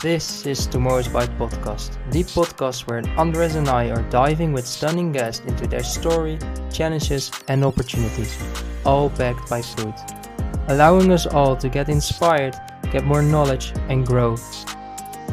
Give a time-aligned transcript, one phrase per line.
[0.00, 5.12] This is Tomorrow's Bite podcast, the podcast where Andres and I are diving with stunning
[5.12, 6.38] guests into their story,
[6.72, 8.34] challenges, and opportunities,
[8.86, 9.92] all backed by food,
[10.68, 12.56] allowing us all to get inspired,
[12.90, 14.38] get more knowledge, and grow.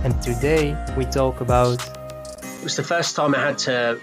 [0.03, 1.81] And today we talk about.
[2.43, 4.01] It was the first time I had to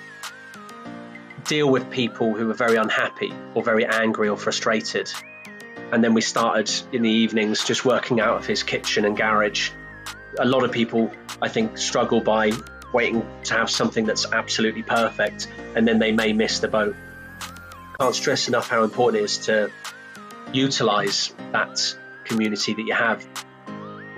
[1.44, 5.12] deal with people who were very unhappy or very angry or frustrated.
[5.92, 9.70] And then we started in the evenings just working out of his kitchen and garage
[10.38, 11.10] a lot of people,
[11.40, 12.52] I think, struggle by
[12.92, 16.94] waiting to have something that's absolutely perfect and then they may miss the boat.
[18.00, 19.70] Can't stress enough how important it is to
[20.52, 23.24] utilize that community that you have.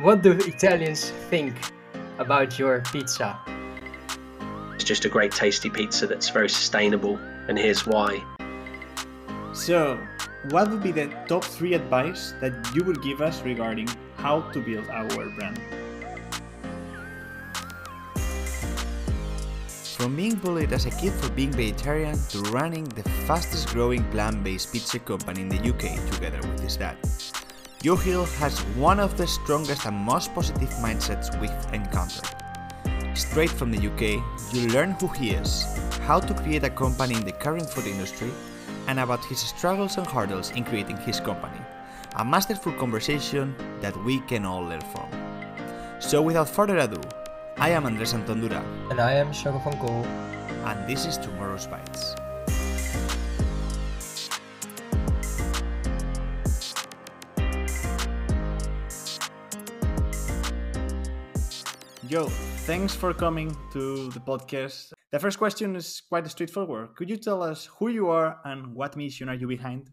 [0.00, 1.54] What do Italians think
[2.18, 3.38] about your pizza?
[4.74, 7.16] It's just a great, tasty pizza that's very sustainable,
[7.48, 8.22] and here's why.
[9.52, 9.98] So,
[10.50, 14.60] what would be the top three advice that you would give us regarding how to
[14.60, 15.58] build our brand?
[19.96, 24.44] From being bullied as a kid for being vegetarian to running the fastest growing plant
[24.44, 26.98] based pizza company in the UK together with his dad.
[27.80, 32.28] Joe Hill has one of the strongest and most positive mindsets we've encountered.
[33.16, 35.64] Straight from the UK, you learn who he is,
[36.02, 38.30] how to create a company in the current food industry,
[38.88, 41.60] and about his struggles and hurdles in creating his company.
[42.16, 45.08] A masterful conversation that we can all learn from.
[46.00, 47.00] So, without further ado,
[47.58, 48.62] I am Andres Antondura.
[48.90, 50.04] And I am Shoko van Kool.
[50.68, 52.14] And this is Tomorrow's Bites.
[62.06, 62.26] Yo,
[62.68, 64.92] thanks for coming to the podcast.
[65.10, 66.94] The first question is quite straightforward.
[66.94, 69.88] Could you tell us who you are and what mission are you behind?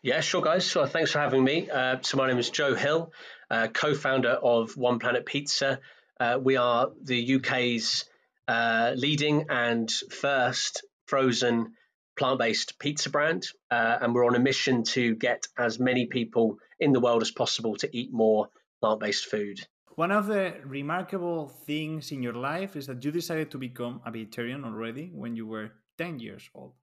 [0.00, 0.64] Yeah, sure, guys.
[0.64, 1.68] So thanks for having me.
[1.68, 3.12] Uh, so my name is Joe Hill,
[3.50, 5.80] uh, co-founder of One Planet Pizza,
[6.20, 8.04] uh, we are the UK's
[8.46, 11.74] uh, leading and first frozen
[12.18, 13.46] plant based pizza brand.
[13.70, 17.30] Uh, and we're on a mission to get as many people in the world as
[17.30, 18.48] possible to eat more
[18.80, 19.60] plant based food.
[19.94, 24.10] One of the remarkable things in your life is that you decided to become a
[24.10, 26.74] vegetarian already when you were 10 years old.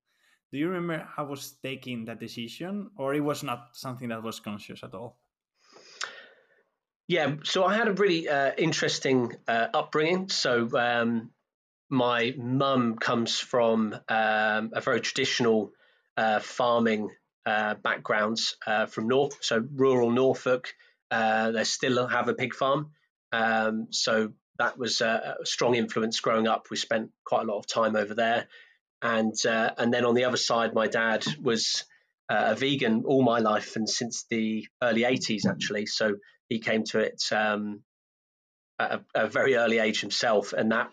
[0.52, 4.40] Do you remember how was taking that decision, or it was not something that was
[4.40, 5.18] conscious at all?
[7.08, 10.30] Yeah, so I had a really uh, interesting uh, upbringing.
[10.30, 11.30] So um,
[11.90, 15.72] my mum comes from um, a very traditional
[16.18, 17.10] uh, farming
[17.46, 20.74] uh, backgrounds uh, from North, so rural Norfolk.
[21.12, 22.92] Uh, they still have a pig farm,
[23.32, 26.68] um, so that was a strong influence growing up.
[26.72, 28.48] We spent quite a lot of time over there,
[29.04, 31.84] and and then on the other side, my dad was
[32.30, 35.86] a vegan all my life and since the early 80s actually.
[35.86, 36.16] So
[36.50, 37.82] he came to it um,
[38.80, 40.90] at a, a, very early age himself, and that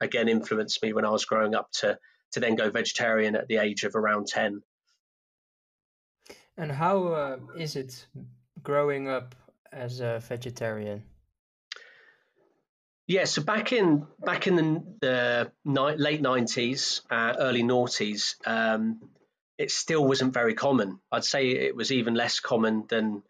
[0.00, 1.98] again influenced me when I was growing up to
[2.32, 4.62] to then go vegetarian at the age of around ten.
[6.56, 8.06] And how uh, is it
[8.62, 9.34] growing up
[9.72, 11.02] as a vegetarian?
[13.06, 19.00] Yeah, so back in back in the, the ni- late nineties, uh, early noughties, um,
[19.58, 21.00] it still wasn't very common.
[21.12, 23.22] I'd say it was even less common than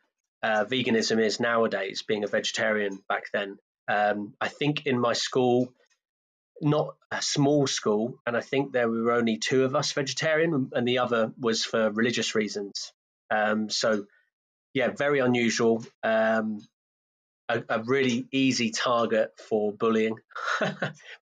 [0.45, 3.57] uh, veganism is nowadays, being a vegetarian back then.
[3.89, 5.73] Um, I think in my school,
[6.61, 10.87] not a small school, and I think there were only two of us vegetarian, and
[10.87, 12.93] the other was for religious reasons.
[13.31, 14.05] Um, so,
[14.75, 15.83] yeah, very unusual.
[16.03, 16.61] Um,
[17.49, 20.17] a, a, really easy target for bullying,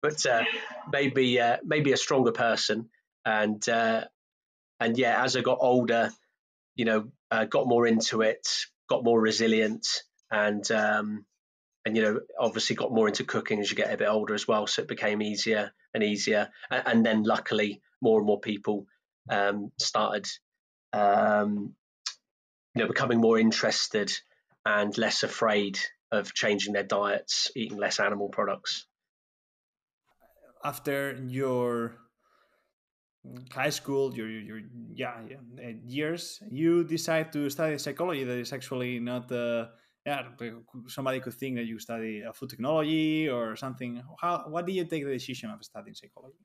[0.03, 0.45] but uh,
[0.91, 2.89] maybe uh, maybe a stronger person.
[3.27, 4.05] And uh,
[4.81, 6.11] and yeah, as I got older,
[6.75, 8.47] you know, uh, got more into it,
[8.91, 9.87] got more resilient
[10.31, 11.25] and um,
[11.87, 14.47] and you know obviously got more into cooking as you get a bit older as
[14.47, 14.67] well.
[14.67, 16.49] So it became easier and easier.
[16.71, 18.87] And, and then luckily more and more people
[19.31, 20.27] um, started
[20.93, 21.75] um,
[22.75, 24.13] you know becoming more interested
[24.67, 25.79] and less afraid
[26.13, 28.87] of changing their diets eating less animal products.
[30.63, 31.95] After your
[33.53, 34.61] high school, your, your,
[34.95, 38.25] yeah, yeah, uh, years, you decide to study psychology.
[38.25, 39.67] That is actually not, uh,
[40.07, 40.23] yeah,
[40.89, 44.03] somebody could think that you study food technology or something.
[44.21, 46.39] How, what did you take the decision of studying psychology?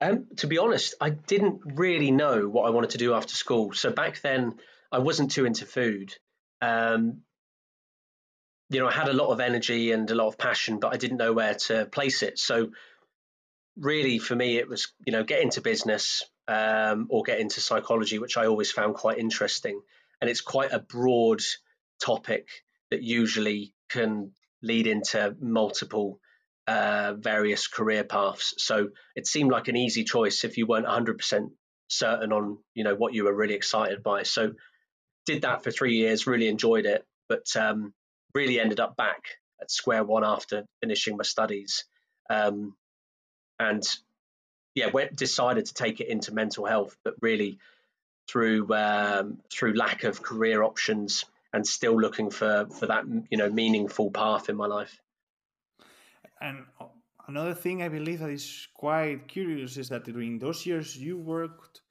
[0.00, 3.72] Um, to be honest, I didn't really know what I wanted to do after school.
[3.72, 4.54] So back then,
[4.90, 6.14] I wasn't too into food.
[6.60, 7.22] Um,
[8.68, 10.96] you know, I had a lot of energy and a lot of passion, but I
[10.96, 12.38] didn't know where to place it.
[12.38, 12.70] So
[13.76, 18.18] really for me it was you know get into business um, or get into psychology
[18.18, 19.80] which i always found quite interesting
[20.20, 21.40] and it's quite a broad
[22.00, 22.48] topic
[22.90, 24.32] that usually can
[24.62, 26.20] lead into multiple
[26.66, 28.54] uh, various career paths.
[28.58, 31.50] So it seemed like an easy choice if you weren't 100%
[31.88, 34.22] certain on you know what you were really excited by.
[34.22, 34.52] So
[35.26, 37.92] did that for three years, really enjoyed it, but um,
[38.34, 39.22] really ended up back
[39.60, 41.84] at square one after finishing my studies,
[42.30, 42.74] um,
[43.62, 43.84] and
[44.74, 47.58] yeah, went, decided to take it into mental health, but really
[48.28, 53.50] through um, through lack of career options and still looking for for that you know
[53.50, 55.00] meaningful path in my life.
[56.40, 56.64] And
[57.28, 61.82] another thing I believe that is quite curious is that during those years you worked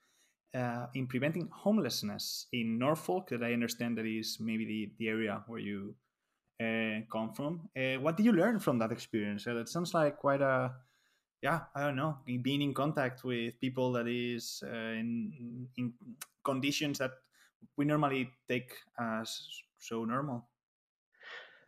[0.54, 5.42] uh, in preventing homelessness in Norfolk, that I understand that is maybe the, the area
[5.46, 5.94] where you
[6.60, 7.68] uh, come from.
[7.76, 9.46] Uh, what did you learn from that experience?
[9.46, 10.72] Uh, that sounds like quite a,
[11.42, 15.92] yeah, I don't know, being in contact with people that is uh, in, in
[16.44, 17.10] conditions that
[17.76, 19.48] we normally take as
[19.78, 20.46] so normal.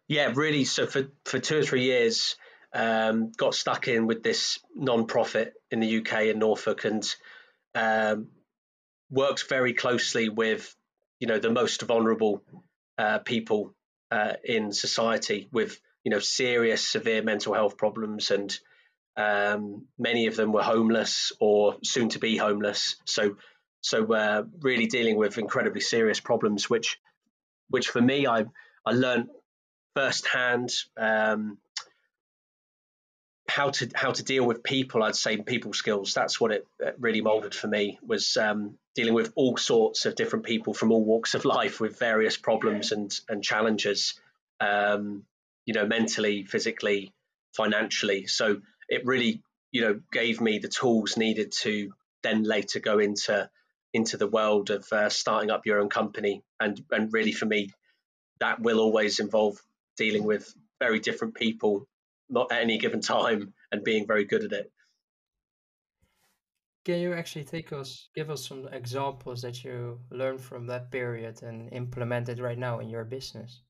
[0.07, 0.65] Yeah, really.
[0.65, 2.37] So for, for two or three years,
[2.73, 7.15] um, got stuck in with this non-profit in the UK in Norfolk and
[7.75, 8.29] um,
[9.11, 10.75] works very closely with
[11.21, 12.43] you know the most vulnerable
[12.99, 13.75] uh, people
[14.11, 18.59] uh, in society with you know serious severe mental health problems and
[19.17, 22.97] um, many of them were homeless or soon to be homeless.
[23.05, 23.37] So
[23.81, 26.99] so uh, really dealing with incredibly serious problems which
[27.69, 28.47] which for me I
[28.85, 29.29] I learned
[29.95, 31.59] firsthand um,
[33.49, 36.15] how to how to deal with people i'd say people skills.
[36.15, 36.67] That's what it
[36.99, 41.05] really molded for me was um, dealing with all sorts of different people from all
[41.05, 44.15] walks of life with various problems and and challenges
[44.61, 45.25] um,
[45.67, 47.13] you know mentally physically
[47.55, 48.27] financially.
[48.27, 49.43] So it really
[49.73, 51.93] you know gave me the tools needed to
[52.23, 53.49] then later go into
[53.93, 57.71] into the world of uh, starting up your own company and and really for me
[58.41, 59.57] that will always involve
[59.97, 61.87] dealing with very different people
[62.29, 64.71] not at any given time and being very good at it.
[66.85, 71.43] Can you actually take us, give us some examples that you learned from that period
[71.43, 73.63] and implemented right now in your business?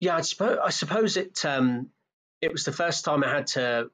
[0.00, 1.90] Yeah, I suppose, I suppose it um,
[2.40, 3.90] it was the first time I had to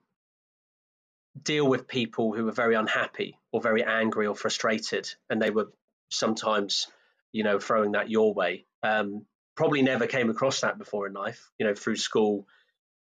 [1.42, 5.72] deal with people who were very unhappy or very angry or frustrated, and they were
[6.10, 6.86] sometimes,
[7.32, 8.66] you know, throwing that your way.
[8.82, 9.26] Um,
[9.56, 12.46] probably never came across that before in life, you know, through school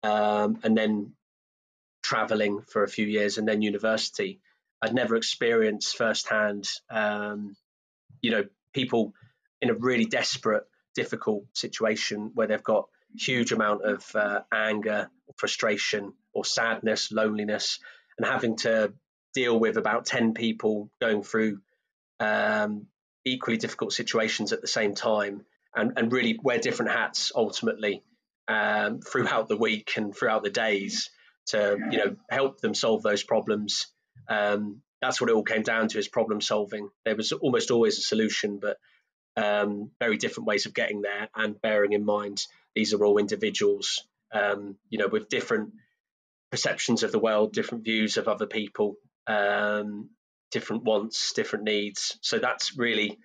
[0.03, 1.13] um, and then
[2.03, 4.41] traveling for a few years and then university.
[4.81, 7.57] I'd never experienced firsthand, um,
[8.23, 9.13] you know, people
[9.61, 10.65] in a really desperate,
[10.99, 17.79] difficult situation where they've got huge amount of uh, anger, frustration, or sadness, loneliness,
[18.19, 18.93] and having to
[19.33, 21.61] deal with about 10 people going through
[22.19, 22.87] um,
[23.25, 25.43] equally difficult situations at the same time
[25.73, 28.03] and, and really wear different hats ultimately
[28.49, 31.11] um, throughout the week and throughout the days
[31.47, 33.87] to you know help them solve those problems.
[34.29, 36.89] Um, that's what it all came down to is problem solving.
[37.05, 38.79] There was almost always a solution, but
[39.39, 41.29] um, very different ways of getting there.
[41.35, 42.45] And bearing in mind
[42.75, 45.73] these are all individuals, um, you know, with different
[46.51, 48.97] perceptions of the world, different views of other people,
[49.27, 50.11] um,
[50.51, 52.19] different wants, different needs.
[52.21, 53.19] So that's really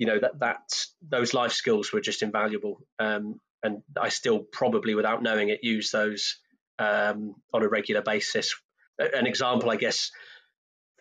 [0.00, 4.94] you know that that those life skills were just invaluable um, and i still probably
[4.94, 6.38] without knowing it use those
[6.78, 8.54] um, on a regular basis
[8.98, 10.10] an example i guess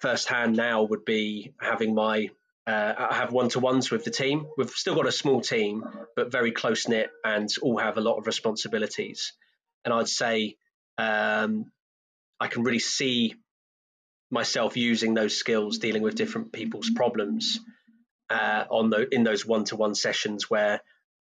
[0.02, 2.30] firsthand now would be having my
[2.70, 4.48] uh, I have one-to-ones with the team.
[4.58, 5.84] We've still got a small team,
[6.16, 9.34] but very close knit, and all have a lot of responsibilities.
[9.84, 10.58] And I'd say
[10.98, 11.72] um,
[12.40, 13.36] I can really see
[14.30, 17.60] myself using those skills, dealing with different people's problems,
[18.30, 20.82] uh, on the in those one-to-one sessions where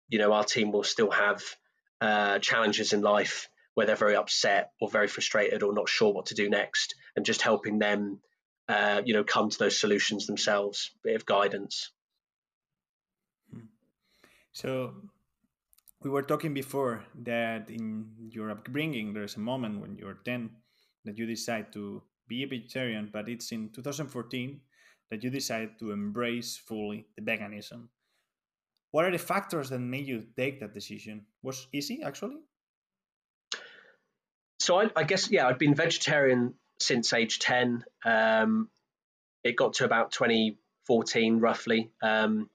[0.08, 1.42] you know our team will still have
[2.00, 6.26] uh, challenges in life where they're very upset or very frustrated or not sure what
[6.26, 8.20] to do next, and just helping them,
[8.72, 11.90] uh, you know, come to those solutions themselves, bit of guidance.
[13.52, 13.68] Hmm.
[14.52, 14.94] So
[16.02, 20.50] we were talking before that in your upbringing, there's a moment when you're 10
[21.04, 24.60] that you decide to be a vegetarian, but it's in 2014
[25.10, 27.88] that you decided to embrace fully the veganism.
[28.90, 31.26] What are the factors that made you take that decision?
[31.42, 32.40] Was easy actually?
[34.60, 37.84] So I, I guess yeah, I'd been vegetarian since age ten.
[38.04, 38.68] Um,
[39.44, 42.48] it got to about 2014 roughly, um,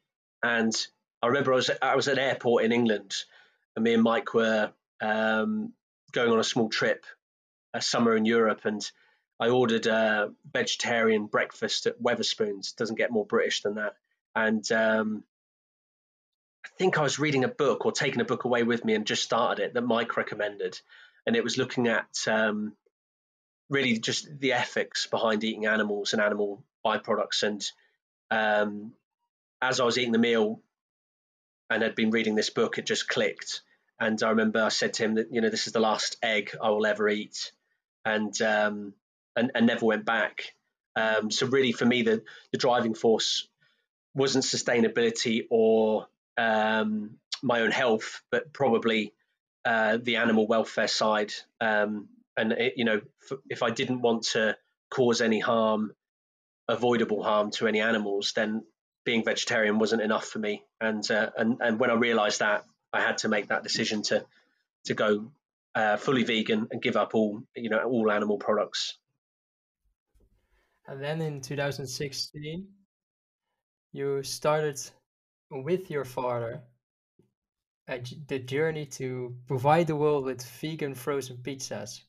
[0.44, 0.74] and
[1.22, 3.16] I remember I was I was at an airport in England,
[3.76, 4.72] and me and Mike were
[5.02, 5.74] um,
[6.12, 7.06] going on a small trip,
[7.74, 8.90] a summer in Europe, and
[9.40, 12.76] I ordered a vegetarian breakfast at Wetherspoons.
[12.76, 13.96] Doesn't get more British than that.
[14.36, 15.24] And um,
[16.66, 19.06] I think I was reading a book or taking a book away with me and
[19.06, 20.80] just started it that Mike recommended,
[21.26, 22.74] and it was looking at um,
[23.70, 27.44] really just the ethics behind eating animals and animal byproducts.
[27.44, 27.66] And
[28.32, 28.94] um,
[29.62, 30.62] as I was eating the meal
[31.70, 33.62] and had been reading this book, it just clicked.
[34.00, 36.56] And I remember I said to him that you know this is the last egg
[36.62, 37.52] I will ever eat,
[38.06, 38.94] and um,
[39.36, 40.54] and, and never went back.
[40.96, 43.48] Um, so really, for me, the the driving force
[44.14, 46.08] wasn't sustainability or
[46.38, 49.14] um, my own health, but probably
[49.66, 51.34] uh, the animal welfare side.
[51.60, 52.08] Um,
[52.38, 53.02] and it, you know,
[53.50, 54.56] if I didn't want to
[54.90, 55.92] cause any harm,
[56.68, 58.64] avoidable harm to any animals, then
[59.04, 60.64] being vegetarian wasn't enough for me.
[60.80, 62.64] And uh, and and when I realised that,
[62.94, 64.26] I had to make that decision to
[64.86, 65.32] to go
[65.76, 68.98] uh, fully vegan and give up all you know all animal products.
[70.88, 72.68] And then in 2016,
[73.92, 74.80] you started
[75.52, 76.62] with your father
[78.28, 82.02] the journey to provide the world with vegan frozen pizzas.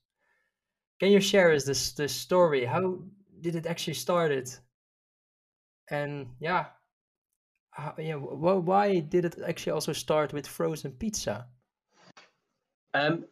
[1.01, 2.65] Can you share us this the story?
[2.65, 2.99] How
[3.41, 4.51] did it actually started?
[5.91, 6.67] And yeah,
[7.71, 11.47] how, yeah, wh- why did it actually also start with frozen pizza?
[12.93, 13.25] Um,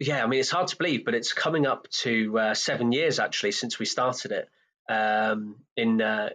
[0.00, 3.18] yeah, I mean it's hard to believe, but it's coming up to uh, seven years
[3.18, 4.48] actually since we started it
[4.92, 6.30] um, in uh,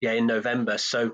[0.00, 0.78] yeah in November.
[0.78, 1.12] So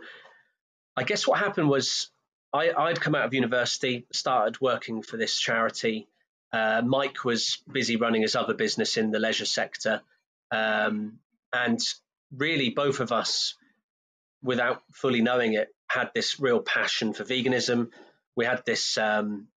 [0.97, 2.11] I guess what happened was
[2.53, 6.07] I, I'd come out of university, started working for this charity.
[6.55, 10.03] Uh, Mike was busy running his other business in the leisure sector,
[10.53, 11.19] um,
[11.53, 11.81] and
[12.31, 13.57] really both of us,
[14.41, 17.89] without fully knowing it, had this real passion for veganism.
[18.37, 19.49] We had this um,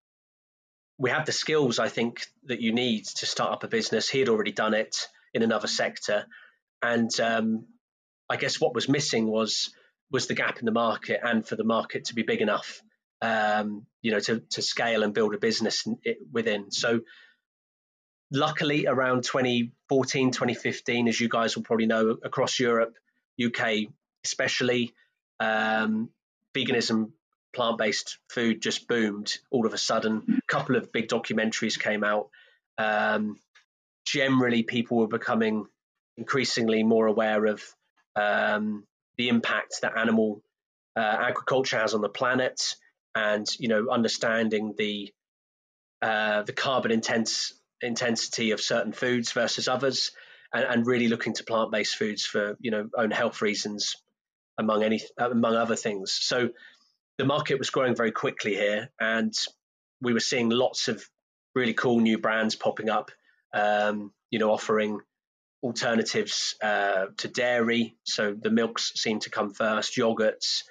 [0.98, 4.08] we had the skills I think that you need to start up a business.
[4.08, 4.96] He had already done it
[5.32, 6.26] in another sector,
[6.82, 7.66] and um,
[8.28, 9.72] I guess what was missing was
[10.10, 12.82] was the gap in the market and for the market to be big enough,
[13.22, 15.86] um, you know, to to scale and build a business
[16.32, 16.70] within.
[16.70, 17.00] So
[18.30, 22.94] luckily around 2014 2015 as you guys will probably know across europe
[23.42, 23.66] uk
[24.22, 24.92] especially
[25.40, 26.10] um,
[26.54, 27.12] veganism
[27.54, 29.38] plant-based food just boomed.
[29.50, 32.28] All of a sudden a couple of big documentaries came out.
[32.76, 33.38] Um,
[34.06, 35.66] generally people were becoming
[36.16, 37.62] increasingly more aware of
[38.16, 38.84] um,
[39.16, 40.42] the impact that animal
[40.96, 42.74] uh, agriculture has on the planet,
[43.18, 45.12] and you know, understanding the
[46.00, 50.12] uh, the carbon intense intensity of certain foods versus others,
[50.52, 53.96] and, and really looking to plant based foods for you know own health reasons,
[54.56, 56.12] among any among other things.
[56.12, 56.50] So
[57.18, 59.34] the market was growing very quickly here, and
[60.00, 61.04] we were seeing lots of
[61.56, 63.10] really cool new brands popping up.
[63.52, 65.00] Um, you know, offering
[65.62, 67.96] alternatives uh, to dairy.
[68.04, 70.62] So the milks seemed to come first, yogurts,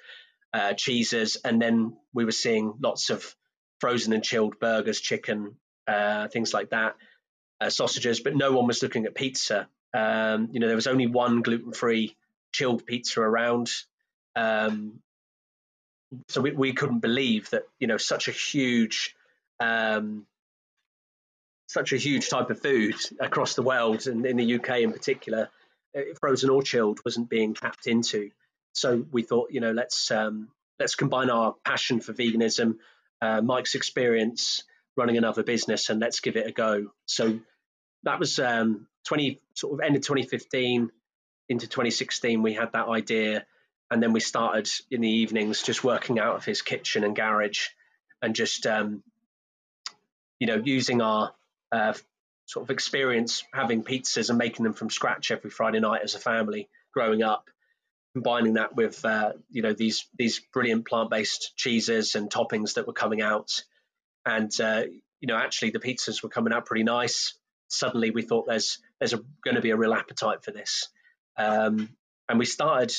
[0.52, 3.34] uh, cheeses, and then we were seeing lots of
[3.80, 6.96] frozen and chilled burgers, chicken, uh, things like that,
[7.60, 8.20] uh, sausages.
[8.20, 9.68] But no one was looking at pizza.
[9.94, 12.16] Um, you know, there was only one gluten-free
[12.52, 13.70] chilled pizza around.
[14.36, 15.00] Um,
[16.28, 19.14] so we, we couldn't believe that you know such a huge
[19.60, 20.26] um,
[21.66, 25.50] such a huge type of food across the world and in the UK in particular,
[25.96, 28.30] uh, frozen or chilled wasn't being tapped into.
[28.72, 30.48] So we thought, you know, let's um,
[30.78, 32.76] let's combine our passion for veganism,
[33.20, 34.62] uh, Mike's experience
[34.96, 36.90] running another business, and let's give it a go.
[37.06, 37.40] So
[38.04, 40.90] that was um, 20 sort of ended 2015
[41.48, 42.42] into 2016.
[42.42, 43.46] We had that idea,
[43.90, 47.68] and then we started in the evenings just working out of his kitchen and garage,
[48.22, 49.02] and just um,
[50.38, 51.32] you know using our
[51.72, 51.94] uh,
[52.46, 56.18] sort of experience having pizzas and making them from scratch every Friday night as a
[56.18, 57.48] family growing up,
[58.18, 62.92] combining that with uh, you know these these brilliant plant-based cheeses and toppings that were
[62.92, 63.62] coming out,
[64.26, 64.82] and uh,
[65.20, 67.38] you know actually the pizzas were coming out pretty nice.
[67.68, 70.88] Suddenly we thought there's there's going to be a real appetite for this,
[71.36, 71.88] um,
[72.28, 72.92] and we started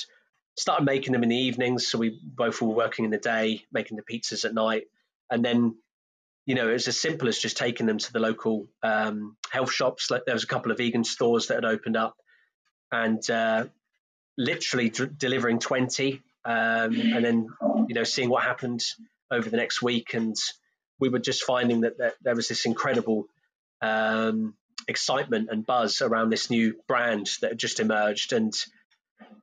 [0.55, 1.87] started making them in the evenings.
[1.87, 4.83] So we both were working in the day, making the pizzas at night,
[5.29, 5.75] and then
[6.45, 9.71] you know, it was as simple as just taking them to the local um, health
[9.71, 10.09] shops.
[10.09, 12.15] Like there was a couple of vegan stores that had opened up,
[12.91, 13.65] and uh,
[14.39, 17.49] literally d- delivering twenty, um, and then
[17.87, 18.83] you know seeing what happened
[19.29, 20.15] over the next week.
[20.15, 20.35] And
[20.99, 23.27] we were just finding that, that there was this incredible
[23.81, 24.55] um,
[24.87, 28.53] excitement and buzz around this new brand that had just emerged, and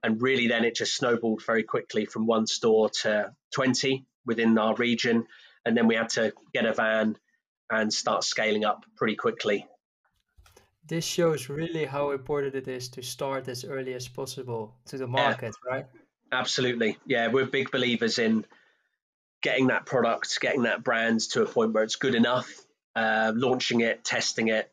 [0.03, 4.75] and really then it just snowballed very quickly from one store to twenty within our
[4.75, 5.27] region
[5.67, 7.19] and then we had to get a van
[7.71, 9.67] and start scaling up pretty quickly.
[10.89, 15.07] This shows really how important it is to start as early as possible to the
[15.07, 15.87] market, yeah, right?
[16.31, 16.97] Absolutely.
[17.07, 18.45] Yeah, we're big believers in
[19.43, 22.49] getting that product, getting that brand to a point where it's good enough,
[22.95, 24.71] uh, launching it, testing it,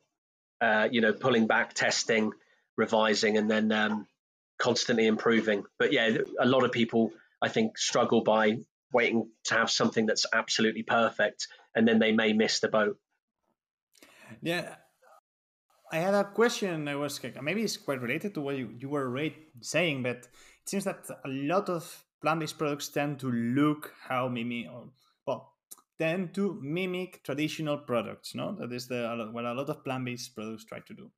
[0.62, 2.32] uh, you know, pulling back, testing,
[2.77, 4.08] revising, and then um,
[4.58, 5.63] constantly improving.
[5.79, 8.58] But yeah, a lot of people I think struggle by
[8.91, 12.98] waiting to have something that's absolutely perfect, and then they may miss the boat.
[14.41, 14.75] Yeah,
[15.94, 16.88] I had a question.
[16.88, 19.16] I was maybe it's quite related to what you, you were
[19.62, 20.30] saying, but it
[20.66, 24.66] seems that a lot of plant-based products tend to look how mimic,
[25.28, 25.54] well,
[26.00, 28.34] tend to mimic traditional products.
[28.34, 31.12] No, that is the what a lot of plant-based products try to do,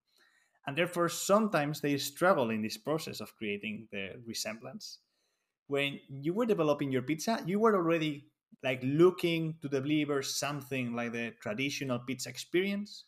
[0.67, 4.99] and therefore sometimes they struggle in this process of creating the resemblance.
[5.67, 8.27] When you were developing your pizza, you were already
[8.61, 13.05] like looking to deliver something like the traditional pizza experience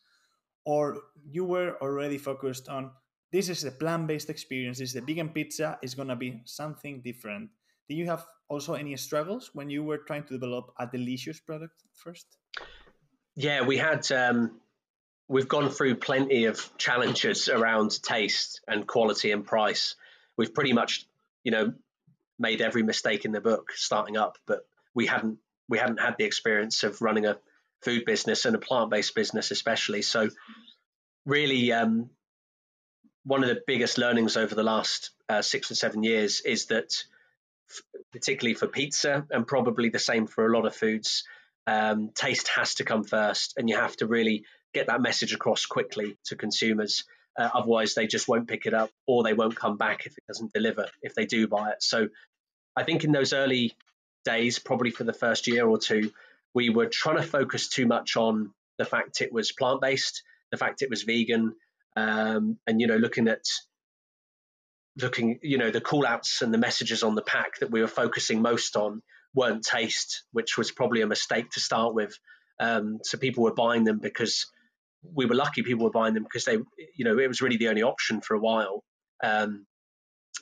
[0.68, 2.92] or you were already focused on
[3.32, 4.80] this is a plant-based experience.
[4.80, 5.80] This is the vegan pizza.
[5.82, 7.50] Is going to be something different.
[7.90, 11.84] Do you have also any struggles when you were trying to develop a delicious product
[11.94, 12.28] first?
[13.36, 14.60] Yeah we had um,
[15.30, 19.96] we've gone through plenty of challenges around taste and quality and price.
[20.38, 21.06] We've pretty much
[21.44, 21.74] you know
[22.38, 26.26] made every mistake in the book starting up but we hadn't we hadn't had the
[26.26, 27.38] experience of running a
[27.82, 30.02] food business and a plant-based business especially.
[30.02, 30.30] So
[31.26, 32.10] really um,
[33.24, 37.04] one of the biggest learnings over the last uh, six or seven years is that
[37.70, 41.24] f- particularly for pizza and probably the same for a lot of foods
[41.68, 45.66] um, taste has to come first and you have to really get that message across
[45.66, 47.04] quickly to consumers.
[47.38, 50.24] Uh, otherwise they just won't pick it up or they won't come back if it
[50.28, 51.84] doesn't deliver if they do buy it.
[51.84, 52.08] So
[52.78, 53.74] i think in those early
[54.24, 56.12] days probably for the first year or two
[56.54, 60.58] we were trying to focus too much on the fact it was plant based, the
[60.58, 61.56] fact it was vegan,
[61.96, 63.44] um, and you know, looking at
[65.00, 67.88] looking, you know, the call outs and the messages on the pack that we were
[67.88, 69.02] focusing most on
[69.36, 72.18] weren't taste, which was probably a mistake to start with.
[72.60, 74.48] Um, so people were buying them because
[75.14, 76.58] we were lucky people were buying them because they,
[76.96, 78.84] you know, it was really the only option for a while.
[79.24, 79.66] Um,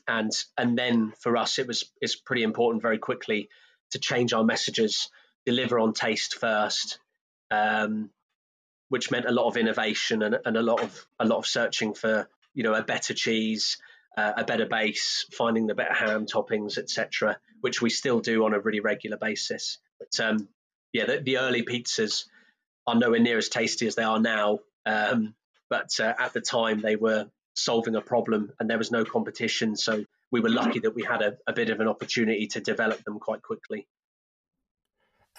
[0.07, 3.49] and and then for us, it was it's pretty important very quickly
[3.91, 5.09] to change our messages
[5.45, 6.99] deliver on taste first,
[7.51, 8.09] um,
[8.89, 11.93] which meant a lot of innovation and, and, a lot of a lot of searching
[11.93, 13.77] for you know a better cheese,
[14.17, 18.53] uh, a better base, finding the better ham toppings, etc., which we still do on
[18.53, 19.79] a really regular basis.
[19.99, 20.47] But um,
[20.93, 22.25] yeah, the, the, early pizzas
[22.87, 24.59] are nowhere near as tasty as they are now.
[24.85, 25.35] Um,
[25.69, 29.75] but uh, at the time, they were solving a problem, and there was no competition.
[29.75, 33.03] So we were lucky that we had a, a bit of an opportunity to develop
[33.03, 33.87] them quite quickly.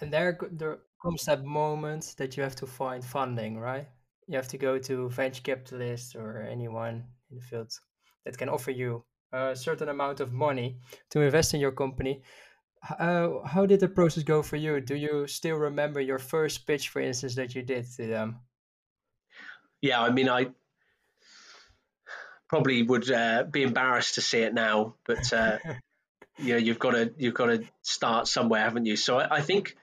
[0.00, 3.88] And there, there comes that moment that you have to find funding, right?
[4.28, 7.72] You have to go to venture capitalists or anyone in the field
[8.24, 10.78] that can offer you a certain amount of money
[11.10, 12.22] to invest in your company.
[12.98, 14.80] Uh, how did the process go for you?
[14.80, 18.40] Do you still remember your first pitch, for instance, that you did to them?
[19.80, 20.48] Yeah, I mean, I
[22.48, 25.58] probably would uh, be embarrassed to see it now, but uh,
[26.38, 28.96] you know, you've got to you've got to start somewhere, haven't you?
[28.96, 29.76] So I, I think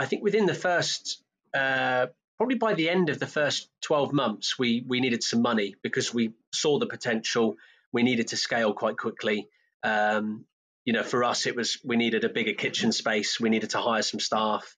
[0.00, 2.06] I think within the first, uh,
[2.38, 6.14] probably by the end of the first 12 months, we we needed some money because
[6.14, 7.56] we saw the potential.
[7.92, 9.46] We needed to scale quite quickly.
[9.82, 10.46] Um,
[10.86, 13.38] you know, for us, it was we needed a bigger kitchen space.
[13.38, 14.74] We needed to hire some staff.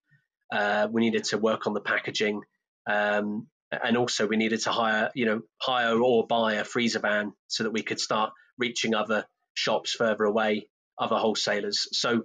[0.51, 2.43] Uh, we needed to work on the packaging,
[2.91, 7.33] um, and also we needed to hire, you know, hire or buy a freezer van
[7.47, 10.67] so that we could start reaching other shops further away,
[10.99, 11.87] other wholesalers.
[11.93, 12.25] So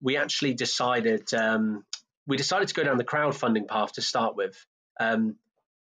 [0.00, 1.84] we actually decided um,
[2.26, 4.64] we decided to go down the crowdfunding path to start with
[5.00, 5.36] um,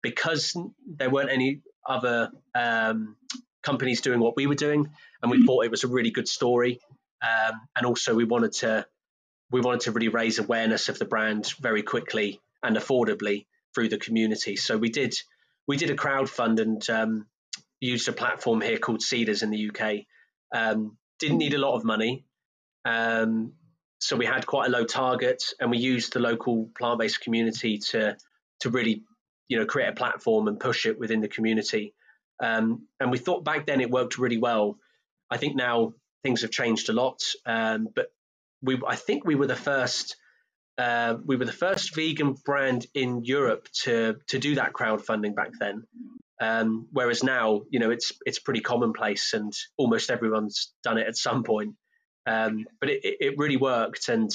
[0.02, 3.16] because there weren't any other um,
[3.62, 4.90] companies doing what we were doing,
[5.22, 6.80] and we thought it was a really good story.
[7.22, 8.86] Um, and also, we wanted to
[9.52, 13.98] we wanted to really raise awareness of the brand very quickly and affordably through the
[13.98, 14.56] community.
[14.56, 15.16] So we did
[15.68, 17.28] we did a crowdfund and um,
[17.80, 20.06] used a platform here called Seedrs in the UK.
[20.54, 22.26] Um, didn't need a lot of money.
[22.86, 23.54] Um,
[24.04, 28.18] so we had quite a low target, and we used the local plant-based community to
[28.60, 29.04] to really,
[29.48, 31.94] you know, create a platform and push it within the community.
[32.42, 34.78] Um, and we thought back then it worked really well.
[35.30, 38.08] I think now things have changed a lot, um, but
[38.62, 40.18] we I think we were the first.
[40.78, 45.52] Uh, we were the first vegan brand in Europe to to do that crowdfunding back
[45.60, 45.84] then.
[46.42, 51.16] Um, whereas now, you know, it's it's pretty commonplace, and almost everyone's done it at
[51.16, 51.76] some point.
[52.26, 54.32] Um, but it, it really worked, and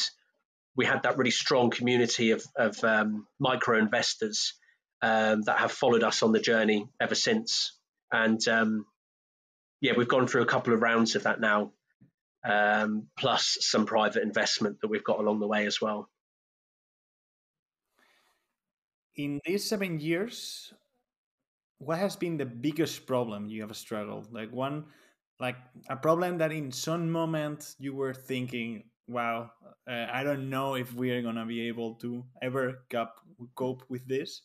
[0.77, 4.55] we had that really strong community of, of um, micro investors
[5.03, 7.72] um, that have followed us on the journey ever since.
[8.12, 8.87] And um,
[9.81, 11.72] yeah, we've gone through a couple of rounds of that now,
[12.44, 16.09] um, plus some private investment that we've got along the way as well.
[19.16, 20.72] In these seven years,
[21.79, 24.33] what has been the biggest problem you have struggled?
[24.33, 24.85] Like one
[25.40, 25.57] like
[25.88, 29.53] a problem that in some moment you were thinking, "Wow,
[29.87, 33.20] uh, I don't know if we are gonna be able to ever cope
[33.55, 34.42] cope with this,"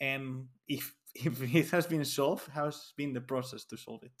[0.00, 4.12] and if if it has been solved, how's been the process to solve it?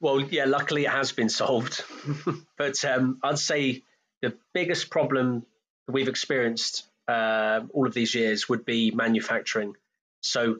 [0.00, 1.84] Well, yeah, luckily it has been solved,
[2.58, 3.82] but um, I'd say
[4.22, 5.44] the biggest problem
[5.86, 9.74] that we've experienced uh, all of these years would be manufacturing.
[10.22, 10.58] So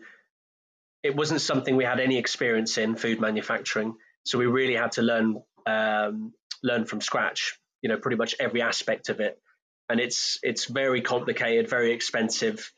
[1.02, 3.96] it wasn't something we had any experience in food manufacturing.
[4.24, 7.58] So we really had to learn um, learn from scratch.
[7.82, 9.40] You know, pretty much every aspect of it,
[9.88, 12.70] and it's it's very complicated, very expensive.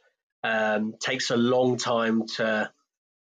[0.45, 2.71] Um, takes a long time to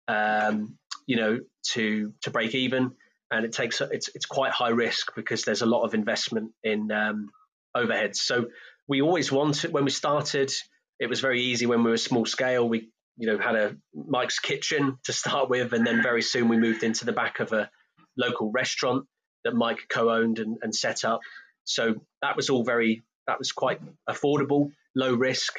[0.09, 1.41] um, you know
[1.73, 2.93] to to break even,
[3.31, 6.91] and it takes it's it's quite high risk because there's a lot of investment in
[6.91, 7.31] um,
[7.77, 8.17] overheads.
[8.17, 8.47] So
[8.89, 10.53] we always wanted when we started.
[10.99, 12.67] It was very easy when we were small scale.
[12.67, 16.57] We you know had a Mike's Kitchen to start with, and then very soon we
[16.57, 17.71] moved into the back of a
[18.17, 19.07] local restaurant
[19.45, 21.21] that Mike co-owned and, and set up.
[21.65, 25.55] So that was all very that was quite affordable, low risk.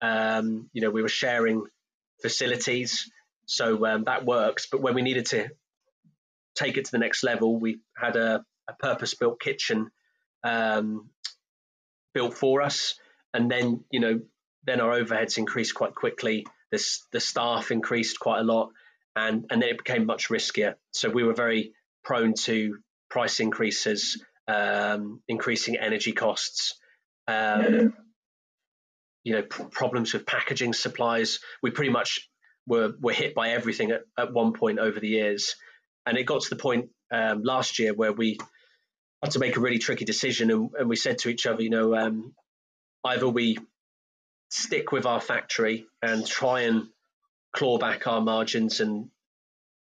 [0.00, 1.64] Um, you know, we were sharing
[2.22, 3.10] facilities,
[3.46, 4.68] so um, that works.
[4.70, 5.50] But when we needed to
[6.54, 9.90] take it to the next level, we had a, a purpose-built kitchen
[10.42, 11.10] um,
[12.14, 12.94] built for us,
[13.34, 14.20] and then you know
[14.64, 16.46] then our overheads increased quite quickly.
[16.70, 18.70] This the staff increased quite a lot,
[19.14, 20.74] and and then it became much riskier.
[20.92, 26.74] So we were very prone to price increases, um, increasing energy costs.
[27.28, 27.94] Um,
[29.22, 31.40] you know, pr- problems with packaging supplies.
[31.62, 32.28] We pretty much
[32.66, 35.56] were were hit by everything at, at one point over the years,
[36.06, 38.38] and it got to the point um, last year where we
[39.22, 41.70] had to make a really tricky decision, and, and we said to each other, you
[41.70, 42.34] know, um,
[43.04, 43.58] either we
[44.50, 46.88] stick with our factory and try and
[47.52, 49.10] claw back our margins and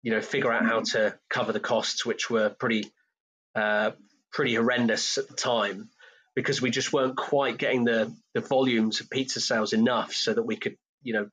[0.02, 2.90] you know figure out how to cover the costs, which were pretty
[3.54, 3.92] uh,
[4.32, 5.90] pretty horrendous at the time,
[6.34, 10.42] because we just weren't quite getting the the volumes of pizza sales enough so that
[10.42, 11.28] we could you know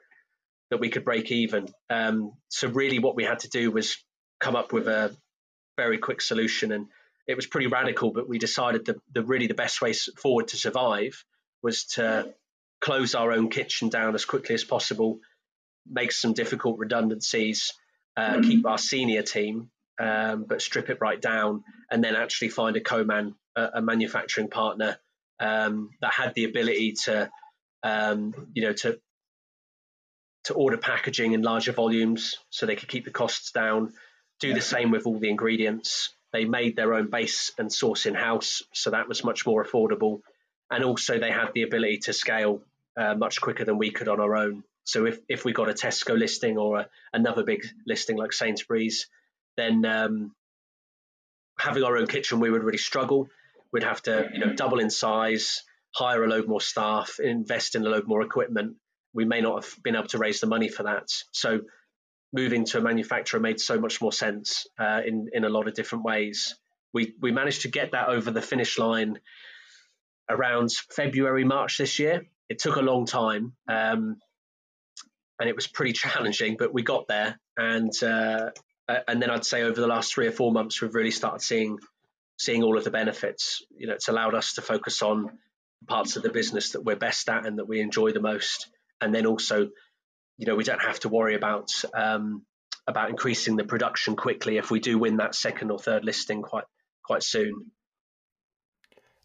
[0.70, 1.70] that we could break even.
[1.90, 3.98] Um, so really, what we had to do was
[4.40, 5.16] come up with a
[5.78, 6.88] very quick solution and
[7.28, 10.58] it was pretty radical, but we decided that the really the best way forward to
[10.58, 11.24] survive
[11.62, 12.34] was to
[12.80, 15.20] close our own kitchen down as quickly as possible,
[15.86, 17.74] make some difficult redundancies,
[18.18, 18.42] uh, mm-hmm.
[18.42, 22.82] keep our senior team, um, but strip it right down, and then actually find a
[22.82, 24.98] co-man, a, a manufacturing partner
[25.40, 27.30] um, that had the ability to,
[27.84, 29.00] um, you know, to
[30.46, 33.94] to order packaging in larger volumes so they could keep the costs down.
[34.40, 36.14] Do the same with all the ingredients.
[36.32, 40.22] They made their own base and source in house, so that was much more affordable.
[40.72, 42.62] And also, they had the ability to scale
[42.98, 44.64] uh, much quicker than we could on our own.
[44.88, 49.08] So if, if we got a Tesco listing or a, another big listing like Sainsbury's,
[49.58, 50.34] then um,
[51.60, 53.28] having our own kitchen, we would really struggle.
[53.74, 57.86] We'd have to, you know, double in size, hire a load more staff, invest in
[57.86, 58.78] a load more equipment.
[59.14, 61.10] We may not have been able to raise the money for that.
[61.32, 61.62] So
[62.32, 65.74] moving to a manufacturer made so much more sense uh, in in a lot of
[65.74, 66.56] different ways.
[66.94, 69.20] We we managed to get that over the finish line
[70.30, 72.26] around February March this year.
[72.48, 74.18] It took a long time, um,
[75.40, 77.40] and it was pretty challenging, but we got there.
[77.56, 78.52] And uh,
[79.08, 81.78] and then I'd say over the last three or four months, we've really started seeing
[82.38, 83.64] seeing all of the benefits.
[83.76, 85.38] You know, it's allowed us to focus on
[85.88, 88.70] parts of the business that we're best at and that we enjoy the most,
[89.02, 89.70] and then also
[90.38, 92.44] you know we don't have to worry about um,
[92.88, 96.66] about increasing the production quickly if we do win that second or third listing quite
[97.04, 97.72] quite soon.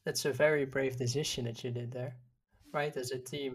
[0.04, 2.16] That's a very brave decision that you did there,
[2.72, 2.96] right?
[2.96, 3.54] As a team,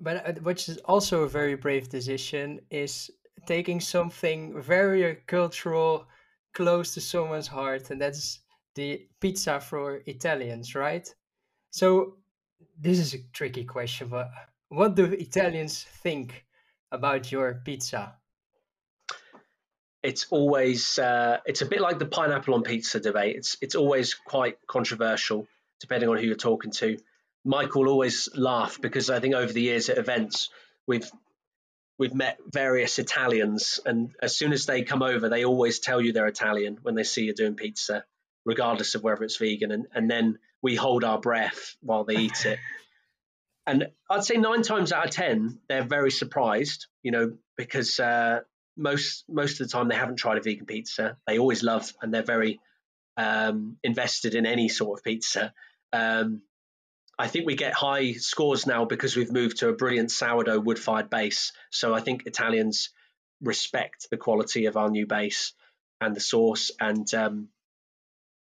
[0.00, 3.10] but uh, which is also a very brave decision is
[3.46, 6.06] taking something very cultural,
[6.52, 8.40] close to someone's heart, and that's
[8.74, 11.12] the pizza for Italians, right?
[11.70, 12.16] So
[12.78, 14.30] this is a tricky question, but
[14.68, 16.44] what do Italians think
[16.92, 18.14] about your pizza?
[20.02, 23.36] It's always uh, it's a bit like the pineapple on pizza debate.
[23.36, 25.46] It's it's always quite controversial
[25.80, 26.98] depending on who you're talking to.
[27.48, 30.50] Mike will always laugh because I think over the years at events
[30.86, 31.10] we've
[31.98, 36.12] we've met various Italians, and as soon as they come over, they always tell you
[36.12, 38.04] they're Italian when they see you doing pizza,
[38.44, 39.72] regardless of whether it's vegan.
[39.72, 42.58] And, and then we hold our breath while they eat it.
[43.66, 48.40] and I'd say nine times out of ten, they're very surprised, you know, because uh,
[48.76, 51.16] most most of the time they haven't tried a vegan pizza.
[51.26, 52.60] They always love and they're very
[53.16, 55.54] um, invested in any sort of pizza.
[55.94, 56.42] Um,
[57.18, 60.78] I think we get high scores now because we've moved to a brilliant sourdough wood
[60.78, 61.52] fired base.
[61.70, 62.90] So I think Italians
[63.40, 65.52] respect the quality of our new base
[66.00, 66.70] and the sauce.
[66.80, 67.48] And um,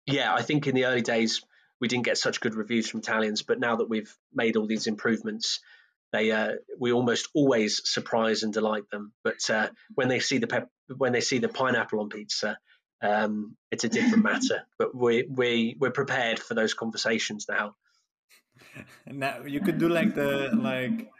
[0.06, 1.42] yeah, I think in the early days
[1.80, 4.86] we didn't get such good reviews from Italians, but now that we've made all these
[4.86, 5.60] improvements,
[6.12, 9.12] they uh, we almost always surprise and delight them.
[9.24, 12.58] But uh, when they see the pep- when they see the pineapple on pizza,
[13.02, 14.62] um, it's a different matter.
[14.78, 17.76] But we we we're prepared for those conversations now.
[19.06, 21.10] Now you could do like the like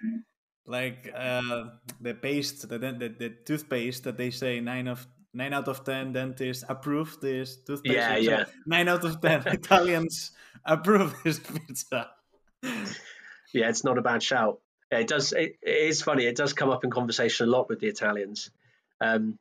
[0.66, 1.64] like uh,
[2.00, 6.12] the paste the, the the toothpaste that they say nine of nine out of ten
[6.12, 7.96] dentists approve this toothpaste.
[7.96, 8.44] Yeah, So yeah.
[8.66, 10.32] Nine out of ten Italians
[10.64, 12.10] approve this pizza.
[13.52, 14.60] Yeah, it's not a bad shout.
[14.92, 15.32] Yeah, it does.
[15.32, 16.24] It, it is funny.
[16.24, 18.50] It does come up in conversation a lot with the Italians,
[19.00, 19.38] um,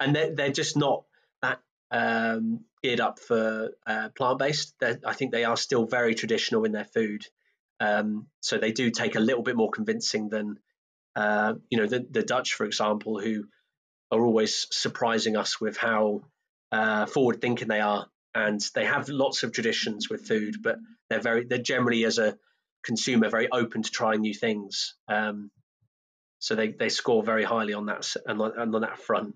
[0.00, 1.04] and they're, they're just not
[1.42, 4.74] that um, geared up for uh, plant based.
[4.82, 7.26] I think they are still very traditional in their food,
[7.80, 10.58] um, so they do take a little bit more convincing than
[11.16, 13.44] uh, you know the, the Dutch, for example, who
[14.10, 16.22] are always surprising us with how
[16.72, 21.20] uh, forward thinking they are, and they have lots of traditions with food, but they're
[21.20, 22.38] very they're generally as a
[22.82, 24.94] consumer very open to trying new things.
[25.08, 25.50] Um,
[26.38, 29.34] so they, they score very highly on that and on, on that front.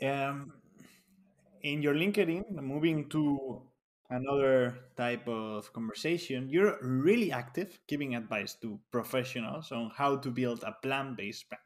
[0.00, 0.52] Um,
[1.62, 3.62] in your LinkedIn, moving to
[4.12, 10.62] another type of conversation, you're really active giving advice to professionals on how to build
[10.64, 11.62] a plant-based brand.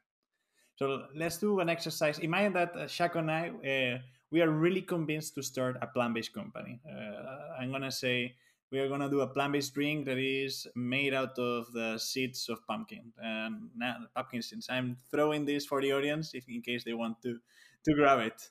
[0.75, 2.19] So let's do an exercise.
[2.19, 3.99] Imagine that uh, Shaq and I, uh,
[4.31, 6.79] we are really convinced to start a plant-based company.
[6.87, 8.35] Uh, I'm gonna say
[8.71, 12.65] we are gonna do a plant-based drink that is made out of the seeds of
[12.67, 14.67] pumpkin and now pumpkin seeds.
[14.69, 17.39] I'm throwing this for the audience if in case they want to
[17.85, 18.49] to grab it.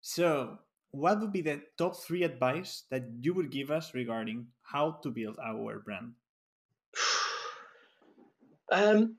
[0.00, 0.58] So,
[0.96, 5.10] what would be the top three advice that you would give us regarding how to
[5.10, 6.12] build our brand?
[8.68, 9.18] Um,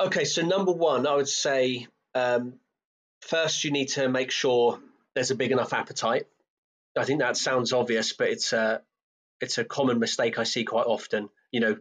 [0.00, 2.54] okay, so number one, I would say um,
[3.20, 4.80] first you need to make sure
[5.14, 6.26] there's a big enough appetite.
[6.98, 8.82] I think that sounds obvious, but it's a
[9.40, 11.28] it's a common mistake I see quite often.
[11.52, 11.76] You know,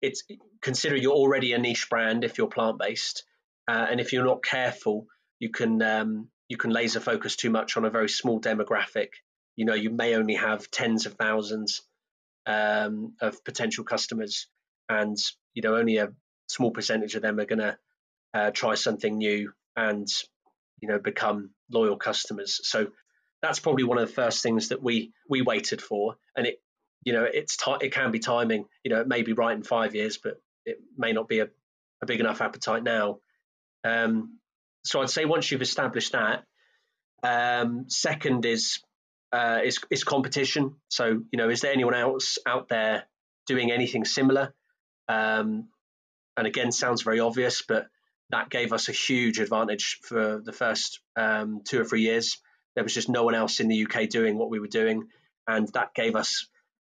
[0.00, 0.24] it's
[0.60, 3.24] consider you're already a niche brand if you're plant based,
[3.68, 5.06] uh, and if you're not careful,
[5.38, 9.08] you can um, you can laser focus too much on a very small demographic.
[9.56, 11.80] You know, you may only have tens of thousands
[12.44, 14.48] um, of potential customers,
[14.86, 15.16] and
[15.54, 16.12] you know only a
[16.48, 17.78] small percentage of them are going to
[18.34, 20.06] uh, try something new and
[20.82, 22.60] you know become loyal customers.
[22.64, 22.88] So
[23.40, 26.60] that's probably one of the first things that we we waited for, and it
[27.02, 28.66] you know it's ti it can be timing.
[28.84, 30.34] You know, it may be right in five years, but
[30.66, 31.48] it may not be a,
[32.02, 33.20] a big enough appetite now.
[33.84, 34.38] Um,
[34.84, 36.44] so I'd say once you've established that,
[37.22, 38.80] um, second is
[39.32, 40.76] uh, is is competition.
[40.88, 43.04] So you know, is there anyone else out there
[43.46, 44.54] doing anything similar?
[45.08, 45.68] Um,
[46.36, 47.86] and again, sounds very obvious, but
[48.30, 52.38] that gave us a huge advantage for the first um, two or three years.
[52.74, 55.08] There was just no one else in the UK doing what we were doing,
[55.46, 56.46] and that gave us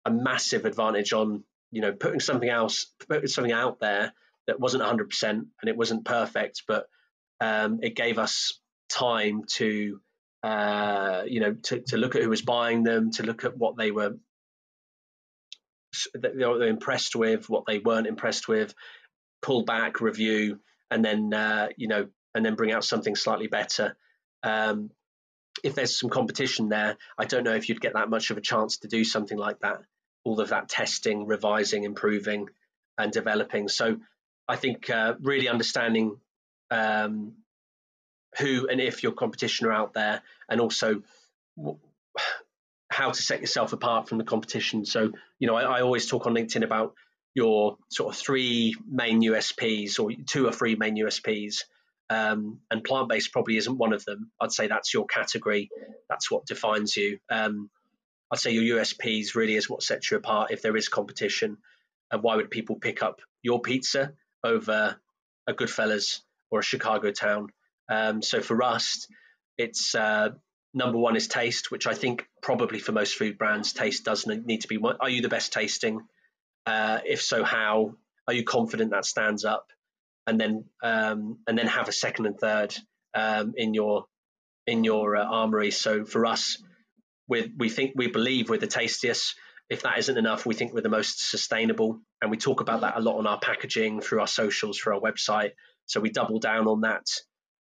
[0.06, 4.14] a massive advantage on you know putting something else, putting something out there
[4.48, 6.88] that wasn't 100% and it wasn't perfect, but
[7.44, 10.00] um, it gave us time to
[10.44, 13.76] uh, you know to, to look at who was buying them, to look at what
[13.78, 14.14] they were
[16.16, 18.74] that they were impressed with, what they weren't impressed with,
[19.42, 23.96] pull back, review, and then uh, you know, and then bring out something slightly better.
[24.42, 24.90] Um,
[25.64, 28.42] if there's some competition there, I don't know if you'd get that much of a
[28.42, 29.82] chance to do something like that.
[30.24, 32.48] All of that testing, revising, improving,
[32.98, 33.68] and developing.
[33.68, 33.98] So,
[34.48, 36.18] I think uh, really understanding
[36.74, 37.34] um,
[38.40, 41.04] who and if your competition are out there, and also
[42.90, 44.86] how to set yourself apart from the competition.
[44.86, 46.96] So, you know, I, I always talk on LinkedIn about
[47.36, 51.64] your sort of three main USPs or two or three main USPs.
[52.10, 54.32] Um, and plant based probably isn't one of them.
[54.40, 55.70] I'd say that's your category.
[56.10, 57.18] That's what defines you.
[57.32, 57.70] Um,
[58.32, 61.58] I'd say your USPs really is what sets you apart if there is competition.
[62.12, 64.98] And why would people pick up your pizza over
[65.48, 66.20] a Goodfellas
[66.54, 67.48] or a Chicago Town?
[67.90, 69.08] Um, so for us,
[69.58, 70.30] it's uh,
[70.74, 74.62] number one is taste, which I think probably for most food brands, taste doesn't need
[74.62, 74.80] to be.
[75.00, 76.02] Are you the best tasting?
[76.66, 77.96] Uh, if so, how?
[78.28, 79.66] Are you confident that stands up?
[80.28, 82.76] And then um, and then have a second and third
[83.16, 84.06] um, in your
[84.68, 85.72] in your uh, armory.
[85.72, 86.62] So for us,
[87.28, 89.36] we we think we believe we're the tastiest.
[89.70, 92.96] If that isn't enough, we think we're the most sustainable, and we talk about that
[92.96, 95.52] a lot on our packaging, through our socials, through our website.
[95.86, 97.06] So we double down on that,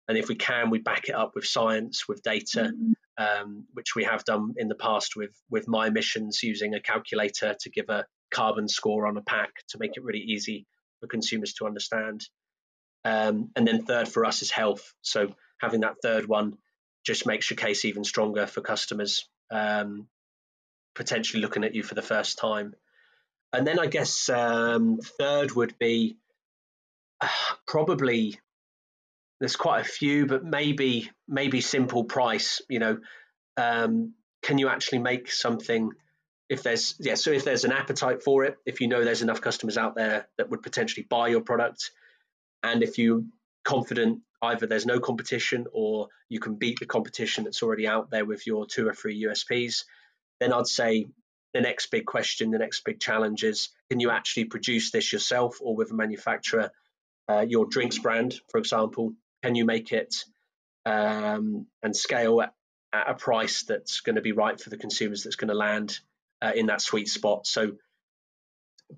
[0.09, 2.72] and if we can, we back it up with science, with data,
[3.18, 7.55] um, which we have done in the past with with my emissions using a calculator
[7.61, 10.66] to give a carbon score on a pack to make it really easy
[11.00, 12.22] for consumers to understand.
[13.05, 14.92] Um, and then third for us is health.
[15.02, 16.59] So having that third one
[17.05, 20.09] just makes your case even stronger for customers um,
[20.94, 22.74] potentially looking at you for the first time.
[23.52, 26.16] And then I guess um, third would be
[27.66, 28.38] probably
[29.40, 32.62] there's quite a few, but maybe maybe simple price.
[32.68, 32.98] You know,
[33.57, 35.90] um, can you actually make something?
[36.48, 39.40] If there's yeah, so if there's an appetite for it, if you know there's enough
[39.40, 41.90] customers out there that would potentially buy your product,
[42.62, 43.22] and if you're
[43.64, 48.24] confident either there's no competition or you can beat the competition that's already out there
[48.24, 49.85] with your two or three USPs,
[50.40, 51.07] then I'd say
[51.52, 55.59] the next big question, the next big challenge is can you actually produce this yourself
[55.61, 56.70] or with a manufacturer?
[57.29, 59.12] Uh, your drinks brand, for example,
[59.43, 60.15] can you make it
[60.85, 62.53] um, and scale at,
[62.93, 65.99] a price that's going to be right for the consumers, that's going to land
[66.41, 67.47] uh, in that sweet spot?
[67.47, 67.73] So,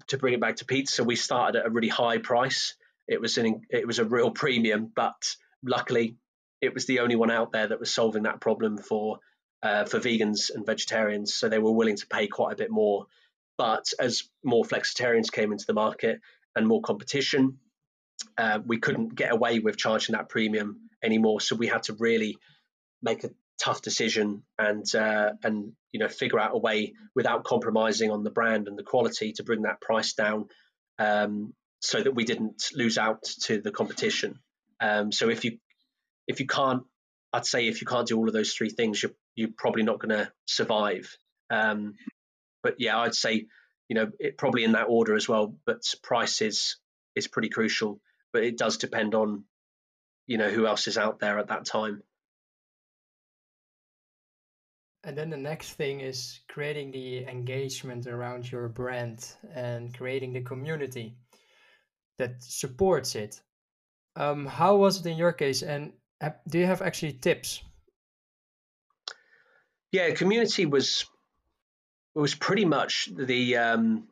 [0.09, 2.75] to bring it back to pizza, we started at a really high price
[3.09, 6.17] it was an it was a real premium, but luckily
[6.61, 9.19] it was the only one out there that was solving that problem for
[9.63, 11.35] uh, for vegans and vegetarians.
[11.35, 13.07] So they were willing to pay quite a bit more.
[13.57, 16.21] But as more flexitarians came into the market
[16.55, 17.59] and more competition,
[18.37, 21.41] uh, we couldn't get away with charging that premium anymore.
[21.41, 22.37] So we had to really
[23.03, 28.11] make a tough decision and uh, and you know figure out a way without compromising
[28.11, 30.47] on the brand and the quality to bring that price down
[30.99, 34.39] um, so that we didn't lose out to the competition.
[34.81, 35.59] Um, so if you
[36.27, 36.83] if you can't,
[37.33, 39.99] I'd say if you can't do all of those three things, you're you're probably not
[39.99, 41.17] going to survive.
[41.51, 41.95] Um,
[42.63, 43.47] but yeah, I'd say
[43.89, 45.55] you know it probably in that order as well.
[45.67, 46.77] But price is
[47.17, 48.01] is pretty crucial,
[48.33, 49.45] but it does depend on
[50.27, 52.03] you know who else is out there at that time.
[55.05, 60.43] And then the next thing is creating the engagement around your brand and creating the
[60.43, 61.17] community
[62.19, 63.41] that supports it.
[64.17, 65.63] Um, how was it in your case?
[65.63, 65.93] And
[66.49, 67.63] do you have actually tips?
[69.93, 71.07] Yeah, community was
[72.15, 74.09] was pretty much the um,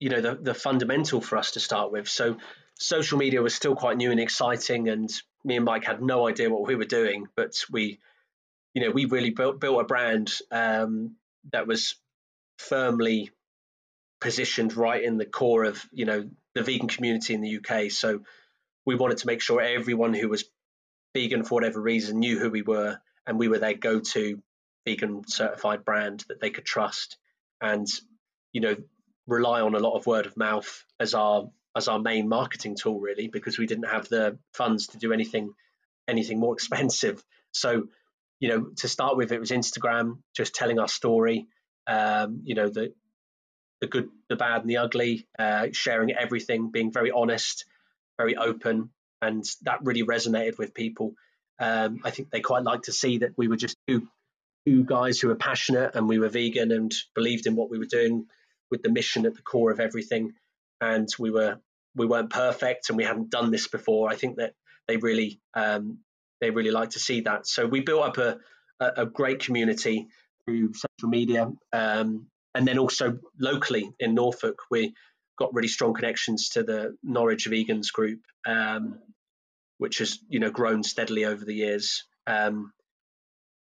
[0.00, 2.08] you know the the fundamental for us to start with.
[2.08, 2.38] So
[2.78, 5.10] social media was still quite new and exciting, and
[5.44, 7.98] me and Mike had no idea what we were doing, but we
[8.74, 11.16] you know we really built built a brand um,
[11.52, 11.96] that was
[12.58, 13.30] firmly
[14.20, 17.90] positioned right in the core of you know the vegan community in the UK.
[17.90, 18.22] So
[18.84, 20.44] we wanted to make sure everyone who was
[21.14, 24.42] vegan for whatever reason knew who we were and we were their go-to
[24.86, 27.16] vegan certified brand that they could trust
[27.60, 27.88] and
[28.52, 28.76] you know
[29.26, 32.98] rely on a lot of word of mouth as our as our main marketing tool
[32.98, 35.52] really because we didn't have the funds to do anything
[36.08, 37.84] anything more expensive so
[38.40, 41.46] you know to start with it was instagram just telling our story
[41.86, 42.92] um, you know the
[43.80, 47.66] the good, the bad, and the ugly, uh, sharing everything, being very honest,
[48.18, 51.14] very open, and that really resonated with people.
[51.58, 54.08] Um, I think they quite liked to see that we were just two
[54.66, 57.84] two guys who were passionate and we were vegan and believed in what we were
[57.84, 58.26] doing
[58.68, 60.32] with the mission at the core of everything.
[60.80, 61.60] And we were
[61.96, 64.10] we weren't perfect and we hadn't done this before.
[64.10, 64.54] I think that
[64.86, 65.98] they really um,
[66.40, 67.46] they really like to see that.
[67.46, 68.38] So we built up a
[68.80, 70.06] a, a great community
[70.44, 71.50] through social media.
[71.72, 74.94] Um, and then also locally in Norfolk, we
[75.38, 78.98] got really strong connections to the Norwich Vegans group, um,
[79.78, 82.04] which has you know grown steadily over the years.
[82.26, 82.72] Um,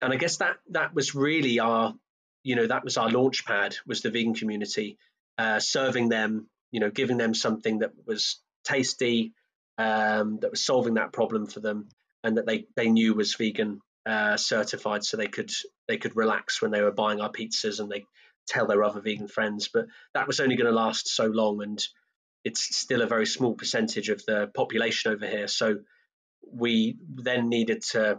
[0.03, 1.95] and I guess that that was really our
[2.43, 4.99] you know that was our launch pad was the vegan community,
[5.39, 9.33] uh, serving them you know giving them something that was tasty,
[9.79, 11.89] um, that was solving that problem for them,
[12.25, 15.53] and that they they knew was vegan uh, certified, so they could
[15.87, 18.05] they could relax when they were buying our pizzas and they
[18.49, 19.71] tell their other vegan friends.
[19.73, 21.81] But that was only going to last so long, and
[22.43, 25.47] it's still a very small percentage of the population over here.
[25.47, 25.77] So
[26.53, 28.19] we then needed to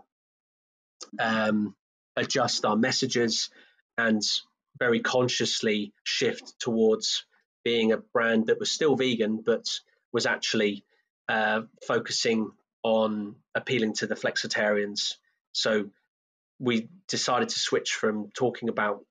[1.19, 1.75] um,
[2.15, 3.49] adjust our messages
[3.97, 4.21] and
[4.79, 7.25] very consciously shift towards
[7.65, 9.67] being a brand that was still vegan, but
[10.13, 10.85] was actually
[11.27, 12.51] uh, focusing
[12.83, 15.15] on appealing to the flexitarians.
[15.51, 15.89] So
[16.59, 19.03] we decided to switch from talking about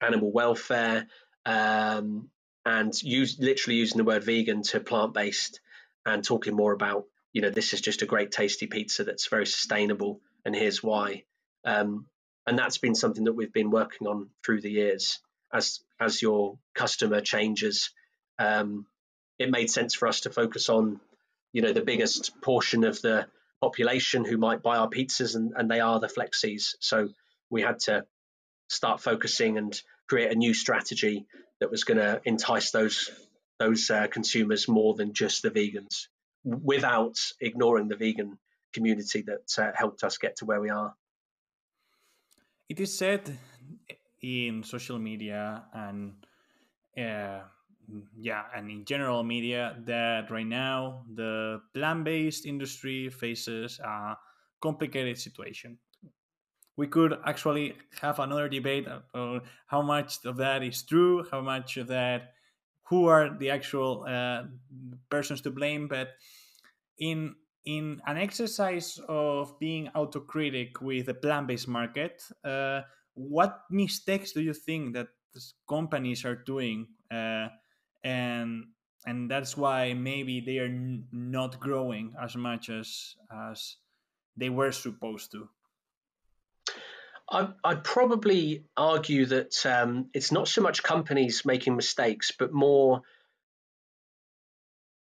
[0.00, 1.08] animal welfare,
[1.44, 2.30] um,
[2.64, 5.60] and use literally using the word vegan to plant based,
[6.06, 9.46] and talking more about you know this is just a great tasty pizza that's very
[9.46, 11.24] sustainable, and here's why.
[11.64, 12.06] Um,
[12.46, 15.18] and that's been something that we've been working on through the years.
[15.52, 17.90] As as your customer changes,
[18.38, 18.86] um,
[19.38, 21.00] it made sense for us to focus on
[21.52, 23.26] you know the biggest portion of the
[23.60, 26.74] population who might buy our pizzas, and, and they are the flexis.
[26.80, 27.08] So
[27.50, 28.04] we had to
[28.68, 31.26] start focusing and create a new strategy
[31.60, 33.10] that was going to entice those
[33.58, 36.08] those uh, consumers more than just the vegans,
[36.44, 38.38] without ignoring the vegan
[38.74, 40.94] community that uh, helped us get to where we are.
[42.68, 43.38] It is said
[44.26, 46.14] in social media and
[46.98, 47.40] uh,
[48.18, 54.16] yeah, and in general media that right now the plant-based industry faces a
[54.60, 55.78] complicated situation.
[56.76, 61.76] We could actually have another debate on how much of that is true, how much
[61.78, 62.34] of that,
[62.84, 64.44] who are the actual uh,
[65.08, 65.88] persons to blame.
[65.88, 66.08] But
[66.98, 72.82] in in an exercise of being autocritic with the plant-based market, uh,
[73.16, 75.08] what mistakes do you think that
[75.68, 77.48] companies are doing, uh,
[78.04, 78.64] and
[79.06, 80.74] and that's why maybe they are
[81.12, 83.76] not growing as much as as
[84.36, 85.48] they were supposed to?
[87.28, 93.02] I'd probably argue that um, it's not so much companies making mistakes, but more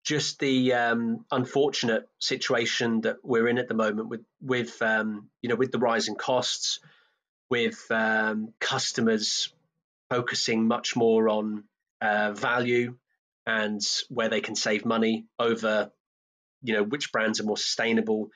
[0.03, 5.49] just the um, unfortunate situation that we're in at the moment with with um, you
[5.49, 6.79] know with the rising costs,
[7.51, 9.53] with um, customers
[10.09, 11.65] focusing much more on
[12.01, 12.95] uh, value
[13.45, 15.91] and where they can save money over
[16.63, 18.29] you know which brands are more sustainable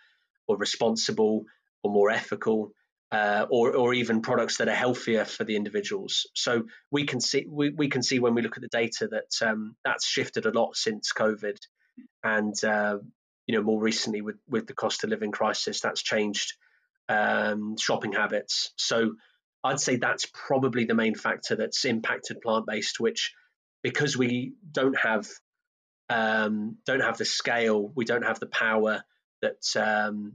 [0.48, 1.46] or responsible
[1.84, 2.72] or more ethical
[3.12, 6.28] uh, or, or even products that are healthier for the individuals.
[6.34, 9.48] So we can see we, we can see when we look at the data that
[9.48, 11.58] um, that's shifted a lot since COVID,
[12.24, 12.98] and uh,
[13.48, 16.54] you know more recently with with the cost of living crisis, that's changed
[17.10, 18.72] um, shopping habits.
[18.78, 19.16] So
[19.64, 23.34] I'd say that's probably the main factor that's impacted plant based, which
[23.82, 25.28] because we don't have
[26.10, 29.04] um, don't have the scale, we don't have the power
[29.42, 30.34] that um,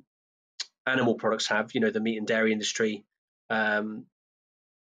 [0.87, 1.71] animal products have.
[1.75, 3.05] You know, the meat and dairy industry
[3.49, 4.07] um,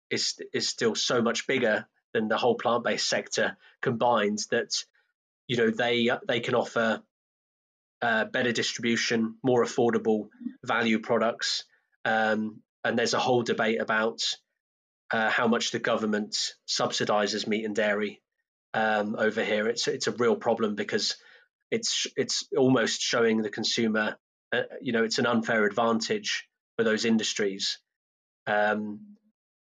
[0.09, 4.83] is is still so much bigger than the whole plant based sector combined that
[5.47, 7.01] you know they they can offer
[8.01, 10.29] uh, better distribution, more affordable
[10.63, 11.63] value products,
[12.05, 14.21] um, and there's a whole debate about
[15.11, 16.37] uh, how much the government
[16.67, 18.21] subsidizes meat and dairy
[18.73, 19.67] um, over here.
[19.67, 21.17] It's it's a real problem because
[21.71, 24.17] it's it's almost showing the consumer
[24.53, 26.47] uh, you know it's an unfair advantage
[26.77, 27.79] for those industries.
[28.47, 29.17] Um,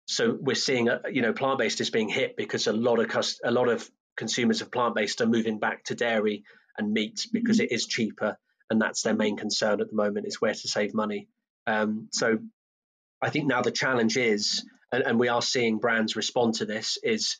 [0.05, 3.07] so we're seeing uh, you know plant based is being hit because a lot of
[3.07, 6.43] cust- a lot of consumers of plant based are moving back to dairy
[6.77, 7.65] and meat because mm-hmm.
[7.65, 8.37] it is cheaper
[8.69, 11.27] and that's their main concern at the moment is where to save money.
[11.67, 12.39] Um, so
[13.21, 16.97] I think now the challenge is, and, and we are seeing brands respond to this,
[17.03, 17.37] is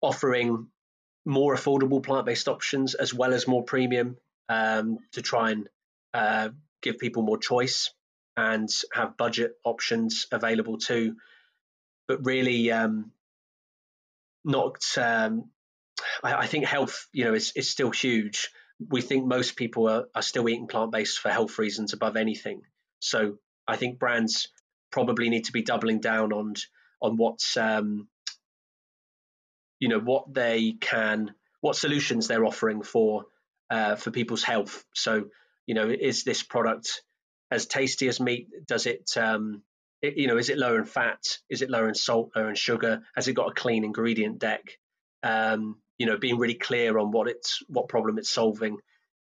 [0.00, 0.68] offering
[1.24, 4.16] more affordable plant-based options as well as more premium
[4.48, 5.68] um, to try and
[6.14, 6.48] uh,
[6.82, 7.90] give people more choice
[8.36, 11.16] and have budget options available too.
[12.08, 13.12] But really, um,
[14.44, 14.82] not.
[14.96, 15.50] Um,
[16.22, 18.50] I, I, think health, you know, is, is still huge.
[18.88, 22.62] We think most people are, are still eating plant based for health reasons above anything.
[23.02, 24.48] So I think brands
[24.90, 26.54] probably need to be doubling down on
[27.00, 28.08] on what's um,
[29.78, 33.24] you know what they can what solutions they're offering for
[33.70, 34.84] uh, for people's health.
[34.94, 35.26] So
[35.66, 37.02] you know, is this product
[37.50, 38.48] as tasty as meat?
[38.66, 39.62] Does it, um,
[40.00, 41.38] it, you know, is it lower in fat?
[41.48, 43.02] Is it lower in salt, lower in sugar?
[43.14, 44.78] Has it got a clean ingredient deck?
[45.22, 48.78] Um, you know, being really clear on what it's, what problem it's solving,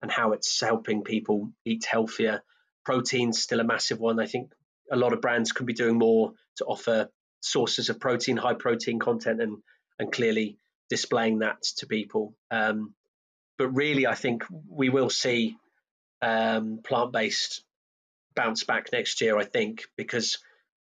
[0.03, 2.43] and how it's helping people eat healthier.
[2.89, 4.19] Protein's still a massive one.
[4.19, 4.51] I think
[4.91, 7.11] a lot of brands can be doing more to offer
[7.43, 9.59] sources of protein, high protein content, and
[9.99, 10.57] and clearly
[10.89, 12.35] displaying that to people.
[12.51, 12.95] Um,
[13.59, 15.59] but really, I think we will see
[16.23, 17.63] um, plant based
[18.35, 19.37] bounce back next year.
[19.37, 20.39] I think because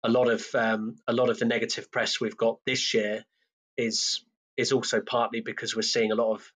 [0.04, 3.24] a lot of um, a lot of the negative press we've got this year
[3.78, 4.22] is
[4.58, 6.52] is also partly because we're seeing a lot of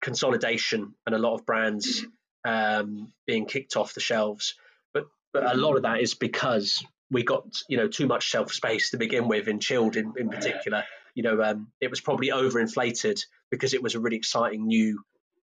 [0.00, 2.06] consolidation and a lot of brands
[2.44, 4.54] um, being kicked off the shelves.
[4.92, 8.52] But but a lot of that is because we got you know too much shelf
[8.52, 10.84] space to begin with in chilled in, in particular.
[11.14, 13.20] You know, um, it was probably overinflated
[13.50, 15.02] because it was a really exciting new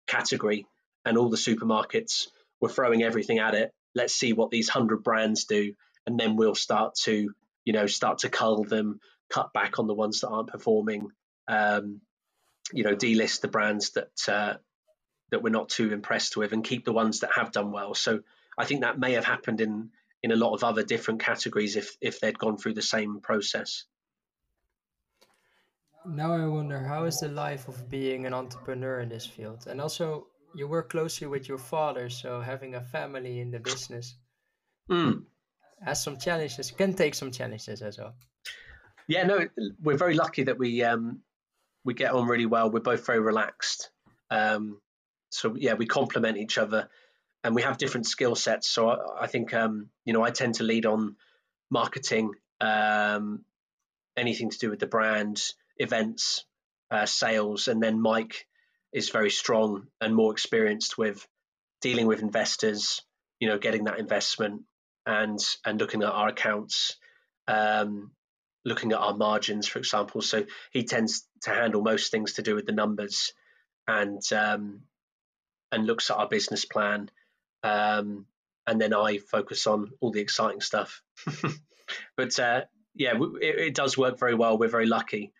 [0.06, 0.66] category
[1.06, 2.26] and all the supermarkets
[2.60, 3.72] were throwing everything at it.
[3.94, 5.72] Let's see what these hundred brands do,
[6.06, 7.32] and then we'll start to,
[7.64, 11.08] you know, start to cull them, cut back on the ones that aren't performing,
[11.48, 12.00] um,
[12.72, 14.54] you know, delist the brands that uh,
[15.30, 17.94] that we're not too impressed with, and keep the ones that have done well.
[17.94, 18.20] So
[18.56, 19.90] I think that may have happened in
[20.22, 23.84] in a lot of other different categories if if they'd gone through the same process.
[26.06, 29.80] Now I wonder how is the life of being an entrepreneur in this field, and
[29.80, 34.16] also you work closely with your father, so having a family in the business
[34.88, 35.26] Mm.
[35.84, 36.70] has some challenges.
[36.70, 38.14] Can take some challenges as well.
[39.08, 39.48] Yeah, no,
[39.82, 41.22] we're very lucky that we um,
[41.84, 42.70] we get on really well.
[42.70, 43.90] We're both very relaxed.
[44.30, 44.80] Um,
[45.36, 46.88] so yeah, we complement each other,
[47.44, 48.68] and we have different skill sets.
[48.68, 51.16] So I, I think um, you know I tend to lead on
[51.70, 53.44] marketing, um,
[54.16, 55.42] anything to do with the brand,
[55.76, 56.44] events,
[56.90, 58.46] uh, sales, and then Mike
[58.92, 61.26] is very strong and more experienced with
[61.80, 63.02] dealing with investors.
[63.40, 64.62] You know, getting that investment
[65.04, 66.96] and and looking at our accounts.
[67.48, 68.12] Um,
[68.64, 70.20] looking at our margins, for example.
[70.20, 73.32] So he tends to handle most things to do with the numbers,
[73.86, 74.80] and um,
[75.76, 77.10] and looks at our business plan.
[77.62, 78.26] Um,
[78.66, 81.02] and then I focus on all the exciting stuff.
[82.16, 82.62] but uh,
[82.94, 84.58] yeah, it, it, does work very well.
[84.58, 85.32] We're very lucky.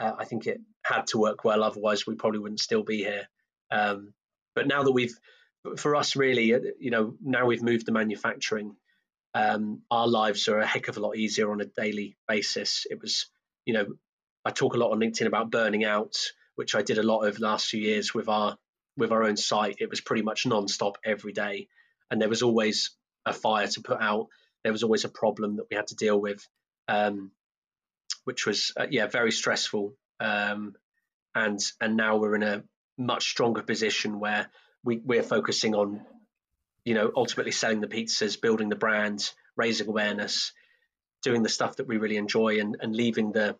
[0.00, 3.28] Uh, I think it had to work well, otherwise we probably wouldn't still be here.
[3.70, 4.12] Um,
[4.54, 5.16] but now that we've,
[5.76, 8.74] for us, really, uh, you know, now we've moved the manufacturing
[9.34, 12.86] um, our lives are a heck of a lot easier on a daily basis.
[12.90, 13.30] It was,
[13.64, 13.86] you know,
[14.44, 16.16] I talk a lot on LinkedIn about burning out,
[16.56, 18.56] which I did a lot over the last few years with our
[18.96, 19.76] with our own site.
[19.80, 21.68] It was pretty much non-stop every day,
[22.10, 22.90] and there was always
[23.24, 24.28] a fire to put out.
[24.62, 26.46] There was always a problem that we had to deal with,
[26.88, 27.30] um,
[28.24, 29.94] which was uh, yeah very stressful.
[30.20, 30.74] Um,
[31.34, 32.64] and and now we're in a
[32.98, 34.48] much stronger position where
[34.84, 36.04] we, we're focusing on
[36.84, 40.52] you know, ultimately selling the pizzas, building the brand, raising awareness,
[41.22, 43.56] doing the stuff that we really enjoy, and, and leaving the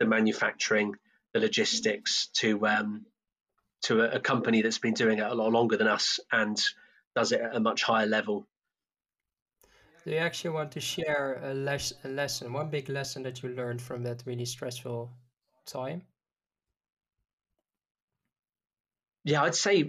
[0.00, 0.94] the manufacturing,
[1.32, 3.06] the logistics to um,
[3.84, 6.60] to a, a company that's been doing it a lot longer than us and
[7.14, 8.46] does it at a much higher level.
[10.04, 13.48] Do you actually want to share a, les- a lesson, one big lesson that you
[13.50, 15.10] learned from that really stressful
[15.64, 16.02] time?
[19.24, 19.88] Yeah, I'd say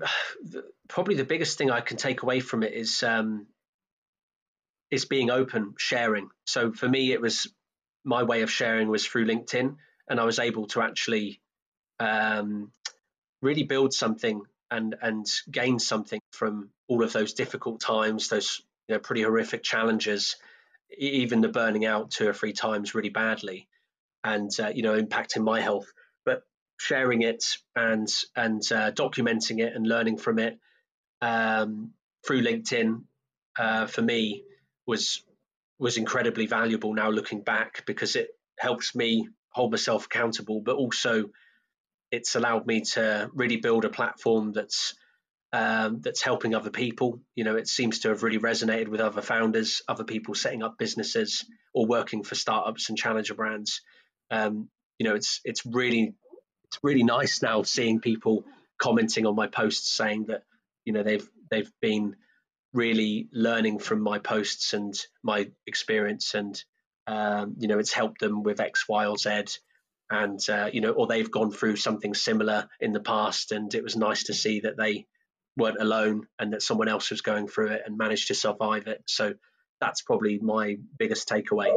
[0.87, 3.47] probably the biggest thing I can take away from it is um,
[4.89, 6.29] is being open, sharing.
[6.45, 7.51] So for me, it was
[8.05, 9.75] my way of sharing was through LinkedIn,
[10.09, 11.41] and I was able to actually
[11.99, 12.71] um,
[13.41, 18.95] really build something and and gain something from all of those difficult times, those you
[18.95, 20.35] know pretty horrific challenges,
[20.97, 23.67] even the burning out two or three times really badly,
[24.23, 25.91] and uh, you know impacting my health.
[26.25, 26.43] But
[26.79, 27.43] sharing it
[27.75, 30.59] and and uh, documenting it and learning from it
[31.21, 31.91] um,
[32.25, 33.03] through LinkedIn
[33.57, 34.43] uh, for me
[34.85, 35.23] was
[35.79, 41.29] was incredibly valuable now looking back because it helps me hold myself accountable, but also
[42.11, 44.95] it's allowed me to really build a platform that's
[45.53, 47.21] um, that's helping other people.
[47.35, 50.77] You know, it seems to have really resonated with other founders, other people setting up
[50.77, 53.81] businesses or working for startups and challenger brands.
[54.31, 56.13] Um, you know, it's it's really
[56.65, 58.45] it's really nice now seeing people
[58.77, 60.43] commenting on my posts saying that
[60.83, 62.15] you know they've they've been
[62.73, 64.93] really learning from my posts and
[65.23, 66.61] my experience and
[67.07, 69.43] um, you know it's helped them with x y or z
[70.09, 73.83] and uh, you know or they've gone through something similar in the past and it
[73.83, 75.05] was nice to see that they
[75.57, 79.01] weren't alone and that someone else was going through it and managed to survive it
[79.07, 79.33] so
[79.79, 81.73] that's probably my biggest takeaway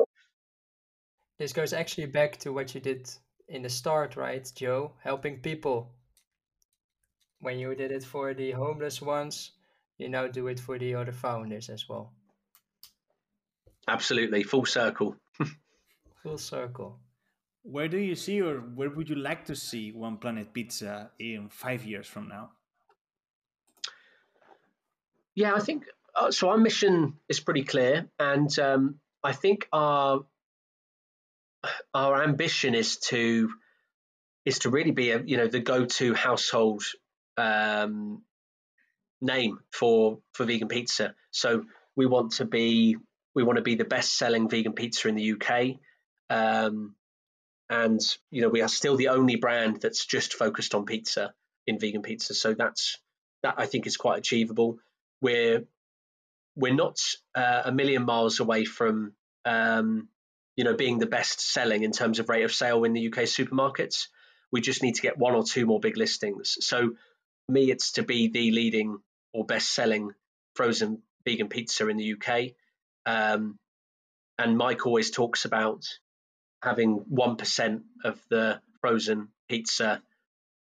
[1.39, 3.09] this goes actually back to what you did
[3.49, 4.93] in the start, right, Joe?
[5.03, 5.91] Helping people.
[7.41, 9.53] When you did it for the homeless ones,
[9.97, 12.13] you now do it for the other founders as well.
[13.87, 15.17] Absolutely, full circle.
[16.23, 16.99] full circle.
[17.71, 21.51] Where do you see, or where would you like to see One Planet Pizza in
[21.51, 22.53] five years from now?
[25.35, 25.85] Yeah, I think
[26.17, 26.49] uh, so.
[26.49, 30.25] Our mission is pretty clear, and um, I think our
[31.93, 33.51] our ambition is to
[34.47, 36.83] is to really be a you know the go-to household
[37.37, 38.23] um,
[39.21, 41.15] name for for vegan pizza.
[41.33, 41.65] So
[41.97, 42.97] we want to be
[43.35, 45.77] we want to be the best-selling vegan pizza in the UK,
[46.31, 46.95] um,
[47.71, 48.01] and
[48.31, 51.35] you know we are still the only brand that's just focused on pizza
[51.67, 52.35] in vegan pizza.
[52.35, 52.99] So that's
[53.43, 54.79] that I think is quite achievable.
[55.21, 55.65] We're
[56.57, 56.99] we're not
[57.35, 59.13] uh, a million miles away from
[59.45, 60.09] um,
[60.59, 63.25] you know, being the best selling in terms of rate of sale in the UK
[63.25, 64.09] supermarkets.
[64.51, 66.59] We just need to get one or two more big listings.
[66.61, 66.91] So,
[67.47, 68.99] for me, it's to be the leading
[69.33, 70.11] or best selling
[70.57, 72.55] frozen vegan pizza in the UK.
[73.07, 73.57] Um,
[74.37, 75.85] and Mike always talks about
[76.63, 80.03] having 1% of the frozen pizza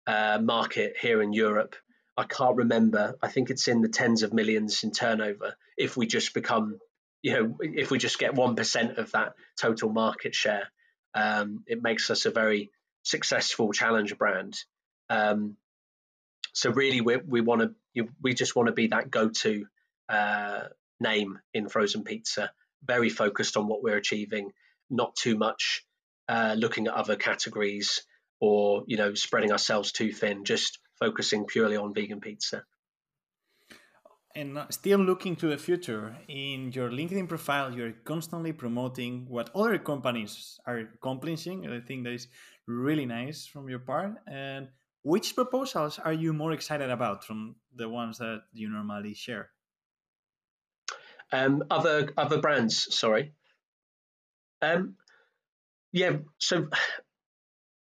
[0.07, 1.75] uh, market here in Europe.
[2.17, 3.15] I can't remember.
[3.21, 6.79] I think it's in the tens of millions in turnover if we just become
[7.25, 10.67] you know, if we just get 1% of that total market share,
[11.15, 12.69] um, it makes us a very
[13.01, 14.55] successful challenger brand.
[15.09, 15.57] Um,
[16.53, 19.65] so really, we we want to we just want to be that go-to
[20.07, 20.65] uh,
[20.99, 22.51] name in frozen pizza.
[22.85, 24.51] Very focused on what we're achieving,
[24.89, 25.85] not too much
[26.27, 28.03] uh, looking at other categories
[28.39, 30.45] or you know spreading ourselves too thin.
[30.45, 32.63] Just focusing purely on vegan pizza.
[34.37, 39.77] And still looking to the future, in your LinkedIn profile, you're constantly promoting what other
[39.77, 41.65] companies are accomplishing.
[41.65, 42.27] I think that is
[42.67, 44.15] really nice from your part.
[44.27, 44.67] And
[45.03, 49.51] which proposals are you more excited about from the ones that you normally share?
[51.31, 53.33] Um, other other brands, sorry.
[54.65, 54.95] Um,
[55.91, 56.67] yeah, so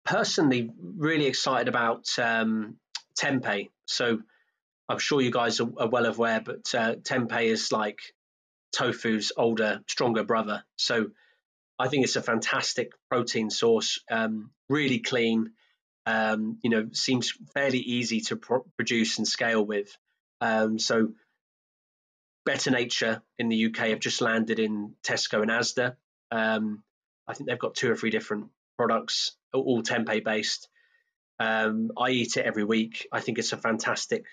[0.04, 2.76] personally, really excited about um,
[3.18, 3.70] Tempeh.
[3.86, 4.18] So
[4.88, 7.98] I'm sure you guys are, are well aware, but uh, tempeh is like
[8.76, 10.64] tofu's older, stronger brother.
[10.76, 11.10] So
[11.78, 15.52] I think it's a fantastic protein source, um, really clean.
[16.04, 19.96] Um, you know, seems fairly easy to pro- produce and scale with.
[20.40, 21.12] Um, so
[22.44, 25.96] Better Nature in the UK have just landed in Tesco and Asda.
[26.32, 26.82] Um,
[27.28, 30.68] I think they've got two or three different products, all tempeh based.
[31.38, 33.06] Um, I eat it every week.
[33.12, 34.24] I think it's a fantastic,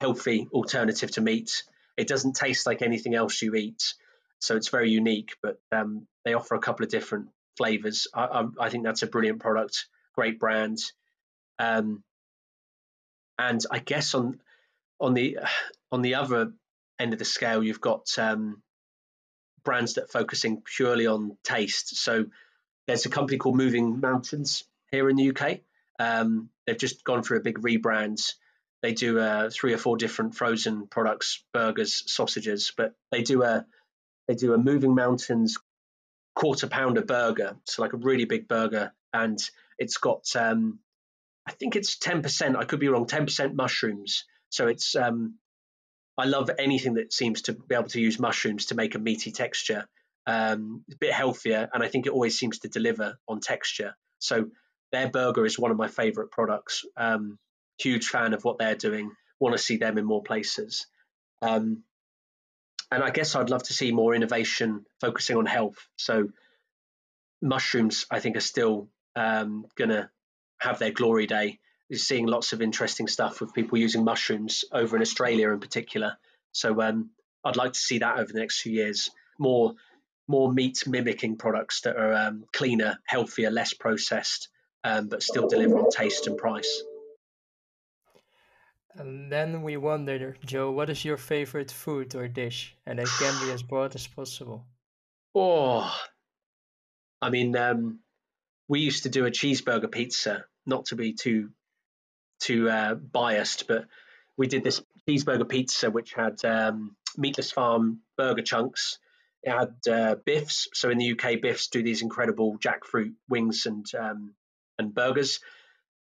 [0.00, 1.64] healthy alternative to meat.
[1.96, 3.94] It doesn't taste like anything else you eat,
[4.38, 5.36] so it's very unique.
[5.42, 8.06] But um, they offer a couple of different flavors.
[8.14, 10.78] I, I, I, think that's a brilliant product, great brand.
[11.58, 12.02] Um,
[13.38, 14.40] and I guess on
[15.00, 15.38] on the
[15.92, 16.52] on the other
[16.98, 18.62] end of the scale, you've got um,
[19.66, 21.96] brands that are focusing purely on taste.
[21.96, 22.26] So
[22.86, 25.58] there's a company called Moving Mountains here in the UK.
[25.98, 28.22] Um, they've just gone through a big rebrand.
[28.82, 33.66] They do uh, three or four different frozen products, burgers, sausages, but they do a
[34.28, 35.58] they do a Moving Mountains
[36.34, 39.38] quarter pounder burger, so like a really big burger, and
[39.78, 40.78] it's got um,
[41.46, 42.56] I think it's ten percent.
[42.56, 43.06] I could be wrong.
[43.06, 44.24] Ten percent mushrooms.
[44.50, 45.34] So it's um,
[46.18, 49.32] I love anything that seems to be able to use mushrooms to make a meaty
[49.32, 49.86] texture.
[50.26, 53.94] Um, a bit healthier, and I think it always seems to deliver on texture.
[54.18, 54.46] So
[54.90, 56.84] their burger is one of my favorite products.
[56.96, 57.38] Um,
[57.78, 59.12] huge fan of what they're doing.
[59.38, 60.86] Want to see them in more places.
[61.42, 61.84] Um,
[62.90, 65.76] and I guess I'd love to see more innovation focusing on health.
[65.96, 66.28] So
[67.42, 70.10] mushrooms, I think, are still um, to
[70.60, 71.58] have their glory day.
[71.88, 76.16] You're seeing lots of interesting stuff with people using mushrooms over in Australia in particular.
[76.52, 77.10] So um,
[77.44, 79.10] I'd like to see that over the next few years.
[79.38, 79.74] More
[80.28, 84.48] more meat mimicking products that are um, cleaner, healthier, less processed,
[84.82, 86.82] um, but still deliver on taste and price.
[88.96, 92.74] And then we wonder, Joe, what is your favorite food or dish?
[92.86, 94.64] And it can be as broad as possible.
[95.34, 95.94] Oh,
[97.20, 98.00] I mean, um,
[98.68, 100.44] we used to do a cheeseburger pizza.
[100.64, 101.50] Not to be too
[102.40, 103.86] too uh, biased, but
[104.36, 108.98] we did this cheeseburger pizza which had um, meatless farm burger chunks.
[109.42, 110.68] It had uh, biffs.
[110.74, 114.34] So in the UK, biffs do these incredible jackfruit wings and um,
[114.78, 115.40] and burgers.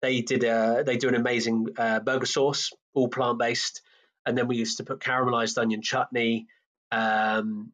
[0.02, 3.82] They did a, they do an amazing uh, burger sauce, all plant based,
[4.26, 6.48] and then we used to put caramelized onion chutney.
[6.92, 7.72] Um,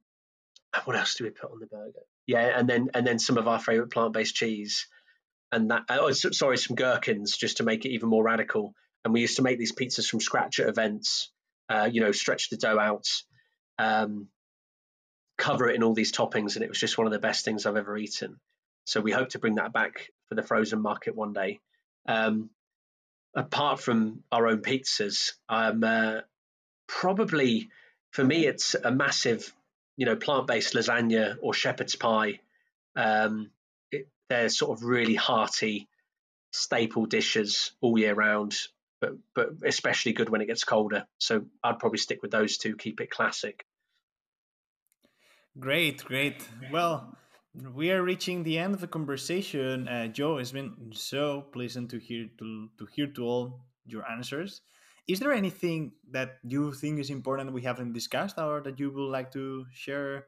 [0.86, 2.03] what else do we put on the burger?
[2.28, 4.88] Yeah, and then and then some of our favorite plant based cheese,
[5.52, 8.74] and that oh sorry some gherkins just to make it even more radical.
[9.04, 11.32] And we used to make these pizzas from scratch at events.
[11.70, 13.06] Uh, you know, stretch the dough out,
[13.78, 14.28] um,
[15.38, 17.66] cover it in all these toppings, and it was just one of the best things
[17.66, 18.39] I've ever eaten.
[18.86, 21.60] So we hope to bring that back for the frozen market one day.
[22.08, 22.50] Um,
[23.36, 26.22] apart from our own pizzas, um, uh,
[26.88, 27.70] probably
[28.12, 29.54] for me it's a massive,
[29.95, 32.39] you know, plant-based lasagna or shepherd's pie.
[32.95, 33.52] Um,
[34.30, 35.88] they're sort of really hearty
[36.52, 38.56] staple dishes all year round,
[39.02, 41.06] but but especially good when it gets colder.
[41.18, 43.66] So I'd probably stick with those two, keep it classic.
[45.60, 46.48] Great, great.
[46.72, 47.18] Well,
[47.74, 49.88] we are reaching the end of the conversation.
[49.88, 54.62] Uh, Joe, it's been so pleasant to hear to, to hear to all your answers.
[55.08, 59.10] Is there anything that you think is important we haven't discussed, or that you would
[59.10, 60.28] like to share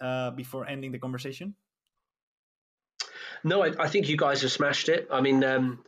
[0.00, 1.54] uh, before ending the conversation?
[3.44, 5.08] No, I, I, think you guys have smashed it.
[5.10, 5.84] I mean, um,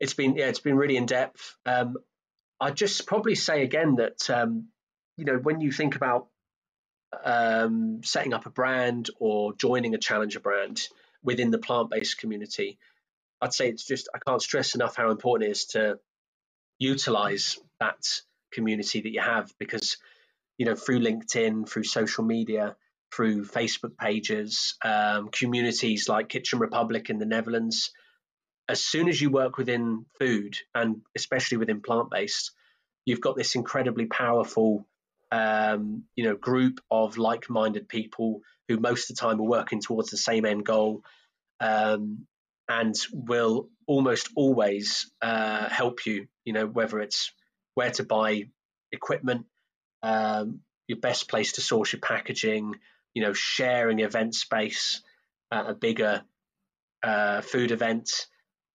[0.00, 1.56] it's been yeah, it's been really in depth.
[1.66, 1.96] Um,
[2.60, 4.68] I'd just probably say again that um,
[5.16, 6.28] you know when you think about
[7.24, 10.80] um, setting up a brand or joining a challenger brand
[11.22, 12.78] within the plant based community,
[13.40, 15.98] I'd say it's just, I can't stress enough how important it is to
[16.78, 18.04] utilize that
[18.52, 19.98] community that you have because,
[20.58, 22.76] you know, through LinkedIn, through social media,
[23.14, 27.90] through Facebook pages, um, communities like Kitchen Republic in the Netherlands,
[28.68, 32.52] as soon as you work within food and especially within plant based,
[33.04, 34.86] you've got this incredibly powerful,
[35.30, 40.10] um, you know, group of like-minded people who most of the time are working towards
[40.10, 41.02] the same end goal,
[41.60, 42.26] um,
[42.68, 46.28] and will almost always uh, help you.
[46.44, 47.32] You know, whether it's
[47.74, 48.44] where to buy
[48.92, 49.46] equipment,
[50.02, 52.76] um, your best place to source your packaging,
[53.14, 55.02] you know, sharing event space
[55.50, 56.22] at a bigger
[57.02, 58.26] uh, food event.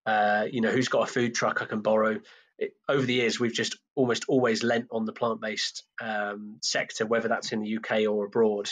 [0.06, 2.20] Uh, you know, who's got a food truck I can borrow?
[2.58, 7.28] It, over the years, we've just almost always lent on the plant-based um, sector, whether
[7.28, 8.70] that's in the UK or abroad,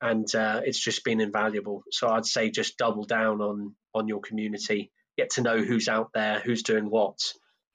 [0.00, 1.84] and uh, it's just been invaluable.
[1.90, 6.10] So I'd say just double down on on your community, get to know who's out
[6.14, 7.18] there, who's doing what,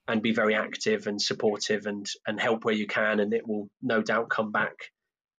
[0.07, 3.69] and be very active and supportive and and help where you can, and it will
[3.81, 4.75] no doubt come back,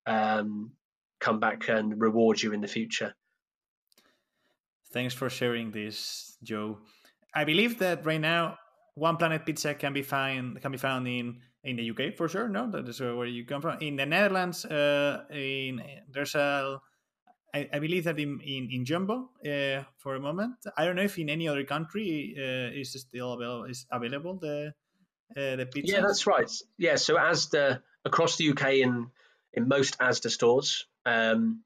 [0.06, 0.72] um,
[1.20, 3.14] come back and reward you in the future.
[4.92, 6.78] Thanks for sharing this, Joe.
[7.34, 8.58] I believe that right now,
[8.94, 12.48] One Planet Pizza can be found can be found in in the UK for sure.
[12.48, 13.78] No, that is where you come from.
[13.80, 16.80] In the Netherlands, uh, in there's a
[17.54, 20.56] I, I believe that in in, in Jumbo uh, for a moment.
[20.76, 24.72] I don't know if in any other country uh, is still available is available the
[25.36, 25.94] uh, the pizza.
[25.94, 26.50] Yeah, that's right.
[26.78, 29.10] Yeah, so Asda across the UK in
[29.52, 30.86] in most Asda stores.
[31.08, 31.62] Um,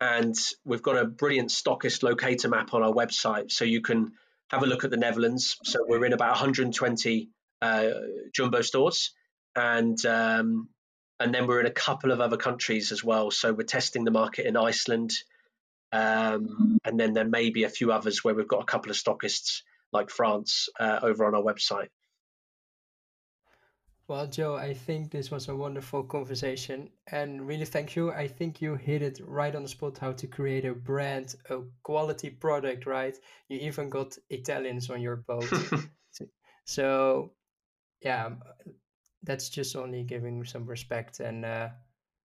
[0.00, 4.12] and we've got a brilliant stockist locator map on our website, so you can
[4.50, 5.56] have a look at the Netherlands.
[5.62, 7.30] So we're in about 120
[7.62, 7.90] uh,
[8.34, 9.12] jumbo stores,
[9.54, 10.68] and um,
[11.20, 13.30] and then we're in a couple of other countries as well.
[13.30, 15.12] So we're testing the market in Iceland,
[15.92, 18.96] um, and then there may be a few others where we've got a couple of
[18.96, 19.62] stockists
[19.92, 21.88] like France uh, over on our website.
[24.06, 28.12] Well, Joe, I think this was a wonderful conversation and really thank you.
[28.12, 31.60] I think you hit it right on the spot how to create a brand, a
[31.82, 33.16] quality product, right?
[33.48, 35.50] You even got Italians on your boat.
[36.66, 37.32] so,
[38.02, 38.30] yeah,
[39.22, 41.20] that's just only giving some respect.
[41.20, 41.68] And uh,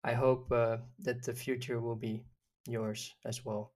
[0.02, 2.24] I hope uh, that the future will be
[2.66, 3.74] yours as well,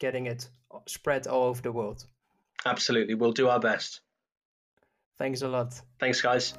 [0.00, 0.48] getting it
[0.86, 2.06] spread all over the world.
[2.66, 3.14] Absolutely.
[3.14, 4.00] We'll do our best.
[5.16, 5.80] Thanks a lot.
[6.00, 6.54] Thanks, guys.